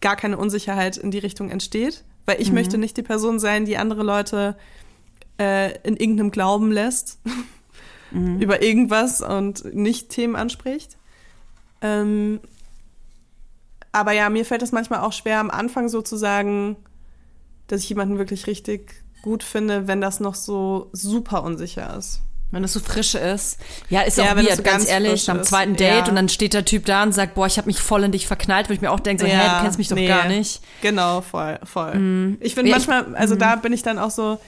[0.00, 2.04] gar keine Unsicherheit in die Richtung entsteht.
[2.26, 4.56] Weil ich möchte nicht die Person sein, die andere Leute
[5.42, 7.18] äh, in irgendeinem Glauben lässt
[8.40, 10.96] über irgendwas und nicht Themen anspricht.
[11.80, 12.40] Ähm,
[13.90, 16.76] aber ja, mir fällt es manchmal auch schwer, am Anfang so zu sagen,
[17.66, 22.20] dass ich jemanden wirklich richtig gut finde, wenn das noch so super unsicher ist.
[22.50, 23.58] Wenn es so frisch ist.
[23.88, 25.30] Ja, ist Ja, auch weird, ganz ganz ehrlich.
[25.30, 26.08] Am zweiten Date Ja.
[26.10, 28.26] und dann steht der Typ da und sagt, boah, ich habe mich voll in dich
[28.26, 30.06] verknallt, wo ich mir auch denke, so, hä, du kennst mich doch nee.
[30.06, 30.60] gar nicht.
[30.82, 32.36] Genau, voll, voll.
[32.40, 34.38] Ich finde Ja, manchmal, also da bin ich dann auch so,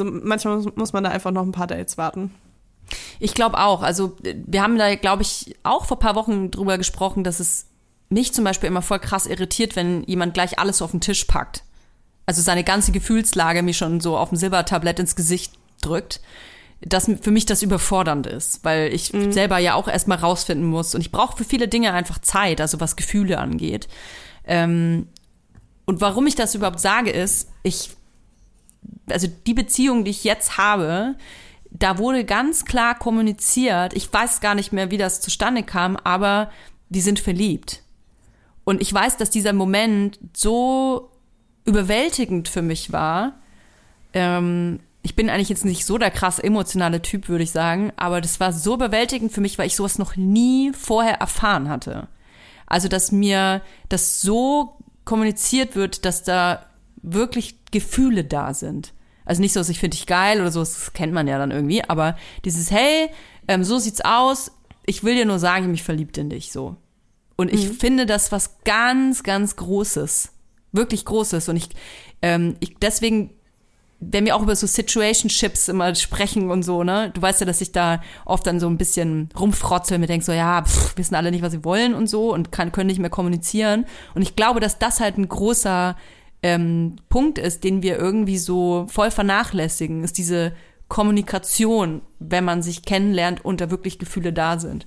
[0.00, 2.34] also manchmal muss, man da einfach noch ein paar Dates warten.
[3.18, 3.82] Ich glaube auch.
[3.82, 7.66] Also wir haben da, glaube ich, auch vor ein paar Wochen drüber gesprochen, dass es
[8.08, 11.64] mich zum Beispiel immer voll krass irritiert, wenn jemand gleich alles auf den Tisch packt.
[12.26, 16.20] Also seine ganze Gefühlslage mir schon so auf dem Silbertablett ins Gesicht drückt.
[16.80, 20.94] Dass für mich das überfordernd ist, weil ich selber ja auch erstmal rausfinden muss.
[20.94, 23.88] Und ich brauche für viele Dinge einfach Zeit, also was Gefühle angeht.
[24.44, 25.08] Ähm,
[25.86, 27.90] und warum ich das überhaupt sage, ist, ich
[29.10, 31.14] also die Beziehung, die ich jetzt habe,
[31.70, 33.94] da wurde ganz klar kommuniziert.
[33.94, 36.50] Ich weiß gar nicht mehr, wie das zustande kam, aber
[36.88, 37.82] die sind verliebt.
[38.64, 41.10] Und ich weiß, dass dieser Moment so
[41.64, 43.34] überwältigend für mich war.
[44.12, 48.20] Ähm, ich bin eigentlich jetzt nicht so der krass emotionale Typ, würde ich sagen, aber
[48.20, 52.08] das war so überwältigend für mich, weil ich sowas noch nie vorher erfahren hatte.
[52.66, 53.60] Also, dass mir
[53.90, 56.64] das so kommuniziert wird, dass da
[57.04, 58.94] wirklich Gefühle da sind.
[59.24, 61.50] Also nicht so, dass ich finde dich geil oder so, das kennt man ja dann
[61.50, 63.08] irgendwie, aber dieses, hey,
[63.48, 64.52] ähm, so sieht's aus,
[64.86, 66.76] ich will dir nur sagen, ich bin mich verliebt in dich, so.
[67.36, 70.30] Und ich finde das was ganz, ganz Großes.
[70.72, 71.48] Wirklich Großes.
[71.48, 71.68] Und ich,
[72.22, 73.30] ähm, ich deswegen,
[73.98, 77.60] wenn wir auch über so Situationships immer sprechen und so, ne, du weißt ja, dass
[77.60, 81.16] ich da oft dann so ein bisschen rumfrotze und mir denke so, ja, pff, wissen
[81.16, 83.86] alle nicht, was sie wollen und so und kann, können nicht mehr kommunizieren.
[84.14, 85.96] Und ich glaube, dass das halt ein großer
[86.44, 90.52] ähm, Punkt ist, den wir irgendwie so voll vernachlässigen, ist diese
[90.88, 94.86] Kommunikation, wenn man sich kennenlernt und da wirklich Gefühle da sind.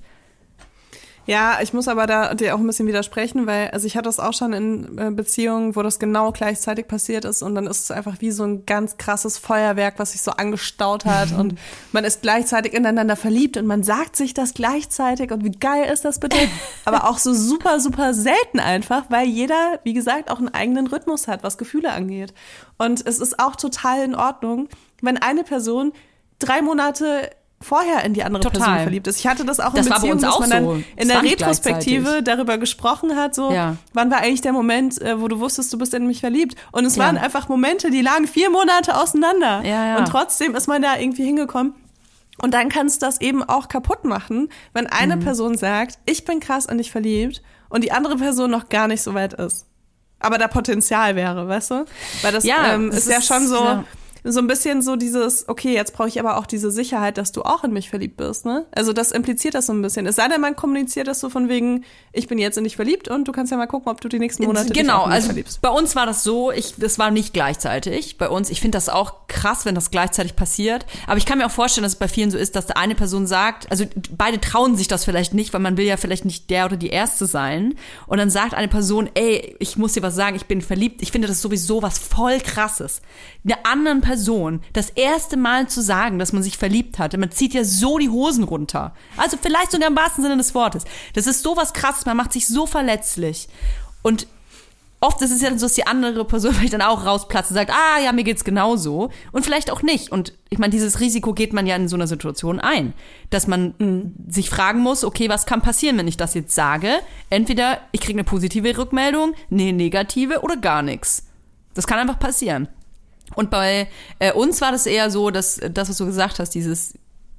[1.28, 4.18] Ja, ich muss aber da dir auch ein bisschen widersprechen, weil also ich hatte das
[4.18, 7.90] auch schon in äh, Beziehungen, wo das genau gleichzeitig passiert ist und dann ist es
[7.90, 11.58] einfach wie so ein ganz krasses Feuerwerk, was sich so angestaut hat und
[11.92, 16.06] man ist gleichzeitig ineinander verliebt und man sagt sich das gleichzeitig und wie geil ist
[16.06, 16.38] das bitte?
[16.86, 21.28] aber auch so super super selten einfach, weil jeder, wie gesagt, auch einen eigenen Rhythmus
[21.28, 22.32] hat, was Gefühle angeht.
[22.78, 24.70] Und es ist auch total in Ordnung,
[25.02, 25.92] wenn eine Person
[26.38, 27.30] drei Monate
[27.60, 28.60] vorher in die andere Total.
[28.60, 29.18] Person verliebt ist.
[29.18, 30.72] Ich hatte das auch Das in Beziehungen, uns dass man dann so.
[30.74, 33.76] in Es der Retrospektive darüber gesprochen hat, so Ja.
[33.92, 36.54] wann war eigentlich der Moment, äh, wo du wusstest, du bist in mich verliebt.
[36.72, 37.04] Und es Ja.
[37.04, 39.62] waren einfach Momente, die lagen vier Monate auseinander.
[39.64, 39.98] Ja.
[39.98, 41.74] Und trotzdem ist man da irgendwie hingekommen.
[42.40, 45.20] Und dann kannst du das eben auch kaputt machen, wenn eine Mhm.
[45.20, 49.02] Person sagt, ich bin krass in dich verliebt und die andere Person noch gar nicht
[49.02, 49.64] so weit ist.
[50.20, 51.84] aber da Potenzial wäre, weißt du?
[52.22, 53.84] Weil das Ja, ähm, es ist ja ist- schon so, ja.
[54.24, 57.42] So ein bisschen so dieses, okay, jetzt brauche ich aber auch diese Sicherheit, dass du
[57.42, 58.66] auch in mich verliebt bist, ne?
[58.72, 60.06] Also das impliziert das so ein bisschen.
[60.06, 63.08] Es sei denn, man kommuniziert das so von wegen, ich bin jetzt in dich verliebt
[63.08, 65.60] und du kannst ja mal gucken, ob du die nächsten Monate dich genau, also verliebst.
[65.60, 68.18] bei uns war das so, ich, das war nicht gleichzeitig.
[68.18, 70.86] Bei uns, ich finde das auch krass, wenn das gleichzeitig passiert.
[71.06, 72.94] Aber ich kann mir auch vorstellen, dass es bei vielen so ist, dass der eine
[72.94, 73.84] Person sagt, also
[74.16, 76.90] beide trauen sich das vielleicht nicht, weil man will ja vielleicht nicht der oder die
[76.90, 77.74] Erste sein.
[78.06, 81.02] Und dann sagt eine Person, ey, ich muss dir was sagen, ich bin verliebt.
[81.02, 83.00] Ich finde das sowieso was voll krasses.
[83.44, 87.52] Einer anderen Person das erste Mal zu sagen, dass man sich verliebt hatte, man zieht
[87.52, 88.94] ja so die Hosen runter.
[89.18, 90.84] Also vielleicht sogar im wahrsten Sinne des Wortes.
[91.12, 93.48] Das ist so was krasses, man macht sich so verletzlich.
[94.00, 94.26] Und
[95.00, 97.70] oft ist es ja so, dass die andere Person vielleicht dann auch rausplatzt und sagt,
[97.70, 99.10] ah ja, mir geht's genauso.
[99.30, 100.10] Und vielleicht auch nicht.
[100.10, 102.94] Und ich meine, dieses Risiko geht man ja in so einer Situation ein.
[103.28, 106.92] Dass man sich fragen muss, okay, was kann passieren, wenn ich das jetzt sage?
[107.28, 111.26] Entweder ich kriege eine positive Rückmeldung, eine negative oder gar nichts.
[111.74, 112.68] Das kann einfach passieren.
[113.34, 116.94] Und bei äh, uns war das eher so, dass das, was du gesagt hast, dieses,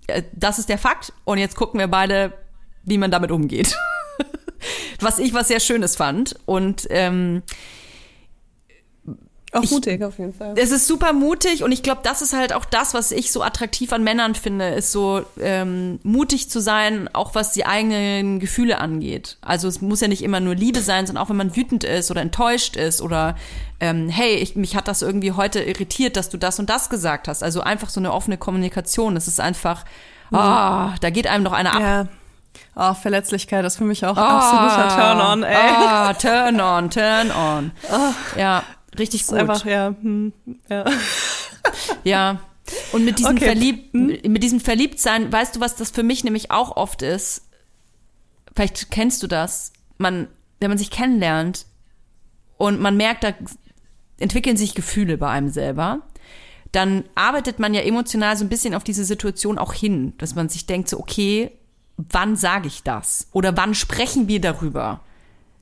[0.07, 2.33] äh, das ist der Fakt und jetzt gucken wir beide,
[2.83, 3.75] wie man damit umgeht.
[4.99, 6.35] was ich was sehr Schönes fand.
[6.45, 7.43] Und ähm,
[9.51, 10.53] Auch ich- mutig auf jeden Fall.
[10.57, 13.41] es ist super mutig und ich glaube, das ist halt auch das, was ich so
[13.41, 18.77] attraktiv an Männern finde, ist so ähm, mutig zu sein, auch was die eigenen Gefühle
[18.79, 19.37] angeht.
[19.41, 22.11] Also es muss ja nicht immer nur Liebe sein, sondern auch wenn man wütend ist
[22.11, 23.35] oder enttäuscht ist oder
[23.79, 27.27] ähm, hey, ich, mich hat das irgendwie heute irritiert, dass du das und das gesagt
[27.27, 27.41] hast.
[27.41, 29.15] Also einfach so eine offene Kommunikation.
[29.15, 29.83] Das ist einfach,
[30.31, 31.81] ah, da geht einem doch einer ab.
[31.81, 32.07] Ja.
[32.75, 35.55] Oh, Verletzlichkeit ist für mich auch absoluter Turn-on, ey.
[35.55, 37.71] Ah, turn on, turn on.
[38.37, 38.63] Ja,
[38.99, 39.39] richtig gut.
[39.39, 40.33] einfach, ja, hm,
[40.69, 40.85] ja.
[42.03, 42.39] Ja.
[42.91, 43.45] Und mit diesem Okay.
[43.45, 47.47] Verliebt, mit diesem Verliebtsein, weißt du, was das für mich nämlich auch oft ist?
[48.55, 49.73] Vielleicht kennst du das.
[49.97, 50.27] Man,
[50.59, 51.65] wenn man sich kennenlernt
[52.57, 53.33] und man merkt, da
[54.19, 56.01] entwickeln sich Gefühle bei einem selber,
[56.71, 60.49] dann arbeitet man ja emotional so ein bisschen auf diese Situation auch hin, dass man
[60.49, 61.51] sich denkt, so, okay,
[61.97, 63.27] wann sage ich das?
[63.31, 65.01] Oder wann sprechen wir darüber?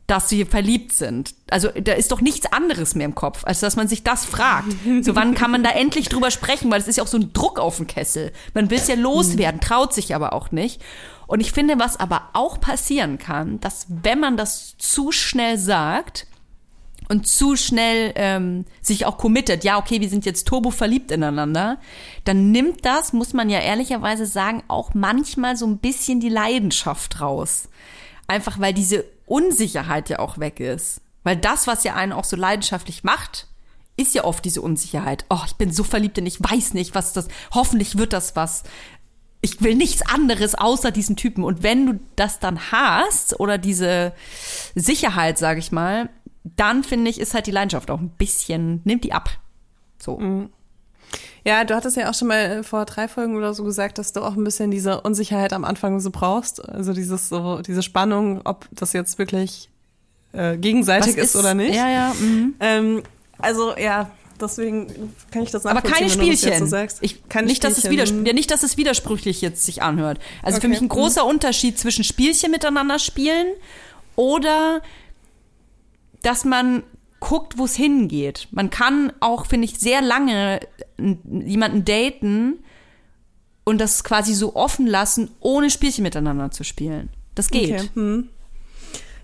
[0.08, 1.36] Dass wir verliebt sind.
[1.49, 4.74] Also da ist doch nichts anderes mehr im Kopf, als dass man sich das fragt.
[5.01, 7.34] So wann kann man da endlich drüber sprechen, weil es ist ja auch so ein
[7.34, 8.32] Druck auf dem Kessel.
[8.53, 10.82] Man will es ja loswerden, traut sich aber auch nicht.
[11.28, 16.26] Und ich finde, was aber auch passieren kann, dass wenn man das zu schnell sagt
[17.10, 21.80] und zu schnell ähm, sich auch committet, ja, okay, wir sind jetzt turbo verliebt ineinander,
[22.24, 27.20] dann nimmt das, muss man ja ehrlicherweise sagen, auch manchmal so ein bisschen die Leidenschaft
[27.20, 27.68] raus.
[28.28, 31.01] Einfach weil diese Unsicherheit ja auch weg ist.
[31.23, 33.47] Weil das, was ja einen auch so leidenschaftlich macht,
[33.97, 35.25] ist ja oft diese Unsicherheit.
[35.30, 38.63] Oh, ich bin so verliebt und ich weiß nicht, was das, hoffentlich wird das was.
[39.41, 41.43] Ich will nichts anderes außer diesen Typen.
[41.43, 44.13] Und wenn du das dann hast oder diese
[44.75, 46.09] Sicherheit, sage ich mal,
[46.43, 49.30] dann finde ich, ist halt die Leidenschaft auch ein bisschen, nimmt die ab.
[49.99, 50.49] So.
[51.48, 54.22] Ja, du hattest ja auch schon mal vor drei Folgen oder so gesagt, dass du
[54.22, 56.68] auch ein bisschen diese Unsicherheit am Anfang so brauchst.
[56.68, 59.70] Also dieses so, diese Spannung, ob das jetzt wirklich
[60.34, 61.74] äh, gegenseitig Was ist, oder nicht.
[61.74, 62.14] Ja, ja.
[62.20, 62.56] Mhm.
[62.60, 63.04] Ähm,
[63.38, 66.60] also ja, deswegen kann ich das Aber nachvollziehen, keine das jetzt Spielchen.
[66.60, 66.98] So sagst.
[67.00, 70.20] ich, keine nicht, dass es ja, nicht, dass es widersprüchlich jetzt sich anhört.
[70.43, 70.68] Also für Okay.
[70.68, 73.48] mich ein großer Unterschied zwischen Spielchen miteinander spielen
[74.18, 74.82] oder
[76.24, 76.84] dass man
[77.20, 78.47] guckt, wo es hingeht.
[78.51, 80.59] Man kann auch, finde ich, sehr lange
[80.97, 82.59] jemanden daten
[83.63, 87.09] und das quasi so offen lassen, ohne Spielchen miteinander zu spielen.
[87.36, 87.72] Das geht.
[87.72, 87.89] Okay.
[87.93, 88.30] Hm.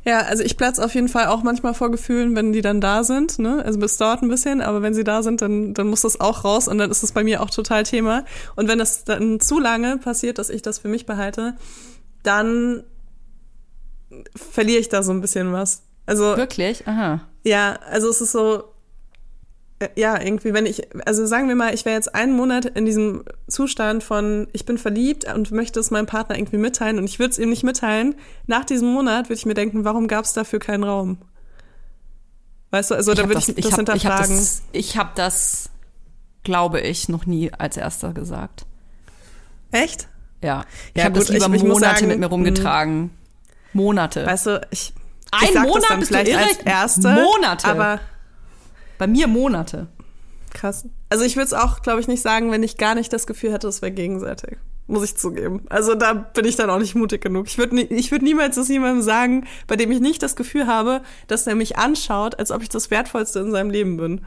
[0.06, 3.06] Ja, also ich platz auf jeden Fall auch manchmal vor Gefühlen, wenn die dann da
[3.06, 3.40] sind.
[3.40, 3.64] Ne?
[3.64, 6.44] Also es dauert ein bisschen, aber wenn sie da sind, dann, dann muss das auch
[6.44, 8.26] raus und dann ist es bei mir auch total Thema.
[8.56, 11.56] Und wenn das dann zu lange passiert, dass ich das für mich behalte,
[12.22, 12.84] dann
[14.36, 15.84] verliere ich da so ein bisschen was.
[16.06, 16.86] Also Wirklich?
[16.86, 17.22] Aha.
[17.44, 18.64] Ja, also es ist so,
[19.80, 22.86] äh, ja, irgendwie, wenn ich, also sagen wir mal, ich wäre jetzt einen Monat in
[22.86, 27.20] diesem Zustand von, ich bin verliebt und möchte es meinem Partner irgendwie mitteilen und ich
[27.20, 28.16] würde es ihm nicht mitteilen.
[28.48, 31.18] Nach diesem Monat würde ich mir denken, warum gab es dafür keinen Raum?
[32.72, 34.36] Weißt du, also da hab würde ich das, ich hab, ich hab hinterfragen.
[34.38, 35.70] das, ich habe das,
[36.44, 38.66] glaube ich, noch nie als erster gesagt.
[39.72, 40.08] Echt?
[40.42, 40.66] Ja.
[40.94, 43.12] Ich Ja, habe das lieber ich- ich Monate sagen, mit mir rumgetragen.
[43.74, 44.26] Monate.
[44.26, 44.94] Weißt du, ich.
[45.34, 47.10] Ein ich sag Monat das dann vielleicht als erste.
[47.10, 47.68] Monate.
[47.68, 48.00] Aber
[48.98, 49.88] Bei mir Monate.
[50.54, 50.86] Krass.
[51.10, 53.52] Also ich würde es auch, glaube ich, nicht sagen, wenn ich gar nicht das Gefühl
[53.52, 54.58] hätte, es wäre gegenseitig.
[54.86, 55.66] Muss ich zugeben.
[55.70, 57.48] Also da bin ich dann auch nicht mutig genug.
[57.48, 61.02] Ich würde ich würd niemals das jemandem sagen, bei dem ich nicht das Gefühl habe,
[61.28, 64.22] dass er mich anschaut, als ob ich das Wertvollste in seinem Leben bin.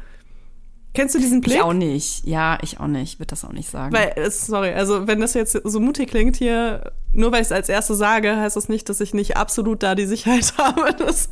[0.97, 1.57] Kennst du diesen Blick?
[1.57, 2.27] Ich auch nicht.
[2.27, 3.13] Ja, ich auch nicht.
[3.15, 3.95] Ich würde das auch nicht sagen.
[3.95, 7.53] Weil, es- sorry, also wenn das jetzt so mutig klingt hier, nur weil ich es
[7.53, 11.29] als erste sage, heißt das nicht, dass ich nicht absolut da die Sicherheit habe, dass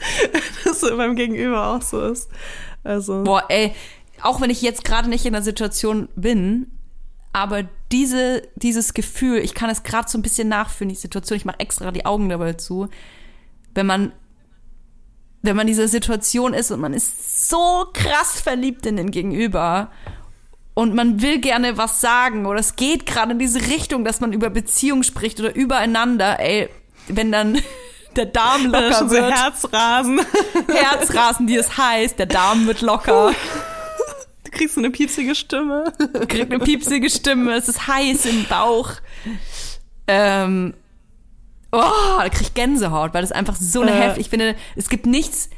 [0.64, 2.28] das beim Gegenüber auch so ist.
[2.84, 3.72] Also, Boah, ey,
[4.22, 6.70] auch wenn ich jetzt gerade nicht in der Situation bin,
[7.32, 11.44] aber diese, dieses Gefühl, ich kann es gerade so ein bisschen nachfühlen, die Situation, ich
[11.44, 12.88] mache extra die Augen dabei zu,
[13.74, 14.12] wenn man,
[15.44, 19.90] wenn man in dieser Situation ist und man ist so krass verliebt in den Gegenüber
[20.72, 24.32] und man will gerne was sagen oder es geht gerade in diese Richtung, dass man
[24.32, 26.70] über Beziehung spricht oder übereinander, ey,
[27.08, 27.60] wenn dann
[28.16, 30.20] der Darm da ist locker schon so wird, Herzrasen.
[30.74, 33.32] Herzrasen, die es heißt, der Darm wird locker.
[34.44, 35.92] Du kriegst so eine piepsige Stimme.
[36.26, 38.92] kriegt eine piepsige Stimme, es ist heiß im Bauch.
[40.06, 40.72] Ähm,
[41.74, 44.00] oh, da krieg ich Gänsehaut, weil das einfach so eine Äh.
[44.00, 45.50] heftig, ich finde, es gibt nichts,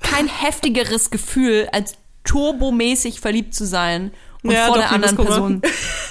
[0.00, 1.94] kein heftigeres Gefühl, als
[2.24, 4.12] turbomäßig verliebt zu sein
[4.42, 5.16] und Ja, vor doch, der anderen.
[5.16, 5.62] Person.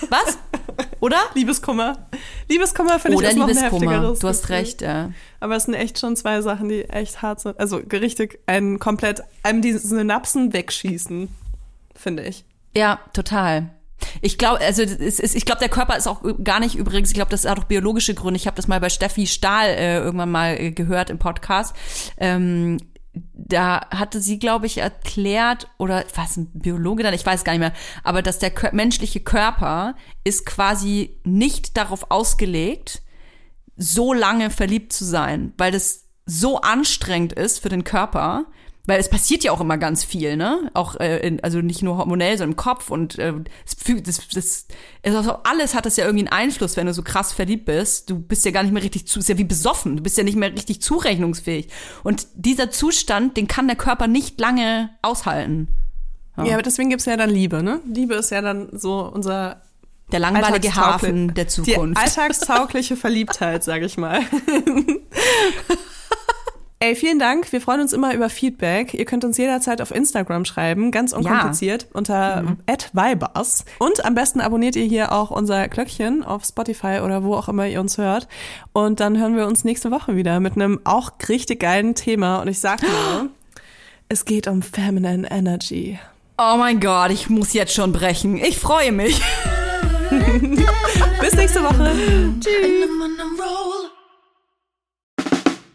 [0.10, 0.38] Was?
[1.00, 1.18] Oder?
[1.34, 2.08] Liebeskummer.
[2.48, 4.16] Liebeskummer finde ich Oder ist noch ein Liebeskummer.
[4.20, 5.12] Du hast recht, ja.
[5.40, 7.60] Aber es sind echt schon zwei Sachen, die echt hart sind.
[7.60, 11.30] Also richtig einen komplett, einem die Synapsen wegschießen,
[11.96, 12.46] finde ich.
[12.76, 13.70] Ja, total.
[14.22, 17.16] Ich glaube, also es ist, ich glaube, der Körper ist auch gar nicht übrigens, ich
[17.16, 18.38] glaube, das hat auch biologische Gründe.
[18.38, 21.76] Ich habe das mal bei Steffi Stahl äh, irgendwann mal äh, gehört im Podcast.
[22.18, 22.78] Ähm,
[23.34, 27.60] da hatte sie, glaube ich, erklärt, oder was, ein Biologe dann, ich weiß gar nicht
[27.60, 27.74] mehr,
[28.04, 33.02] aber dass der Kör menschliche Körper ist quasi nicht darauf ausgelegt,
[33.76, 38.46] so lange verliebt zu sein, weil das so anstrengend ist für den Körper,
[38.86, 40.72] weil es passiert ja auch immer ganz viel, ne?
[40.74, 43.34] Auch äh, in, also nicht nur hormonell, sondern im Kopf und äh,
[43.66, 44.68] es fügt das, das
[45.06, 48.10] also alles hat das ja irgendwie einen Einfluss, wenn du so krass verliebt bist.
[48.10, 49.98] Du bist ja gar nicht mehr richtig zu, ist ja wie besoffen.
[49.98, 51.70] Du bist ja nicht mehr richtig zurechnungsfähig.
[52.04, 55.68] Und dieser Zustand, den kann der Körper nicht lange aushalten.
[56.38, 57.82] Ja, aber deswegen gibt's ja dann Liebe, ne?
[57.86, 59.62] Liebe ist ja dann so unser
[60.12, 61.98] Der langweilige Hafen der Zukunft.
[61.98, 64.22] Die alltagstaugliche Verliebtheit, sage ich mal.
[66.82, 67.52] Ey, vielen Dank.
[67.52, 68.94] Wir freuen uns immer über Feedback.
[68.94, 72.58] Ihr könnt uns jederzeit auf Instagram schreiben, ganz unkompliziert, unter Mhm.
[72.94, 73.66] @vibers.
[73.80, 77.68] Und am besten abonniert ihr hier auch unser Glöckchen auf Spotify oder wo auch immer
[77.68, 78.30] ihr uns hört.
[78.72, 82.38] Und dann hören wir uns nächste Woche wieder mit einem auch richtig geilen Thema.
[82.42, 83.28] Und ich sag mal,
[84.08, 86.00] es geht um Feminine Energy.
[86.38, 88.38] oh mein Gott, ich muss jetzt schon brechen.
[88.38, 89.22] Ich freue mich.
[91.20, 91.92] Bis nächste Woche.
[93.38, 93.89] Roll.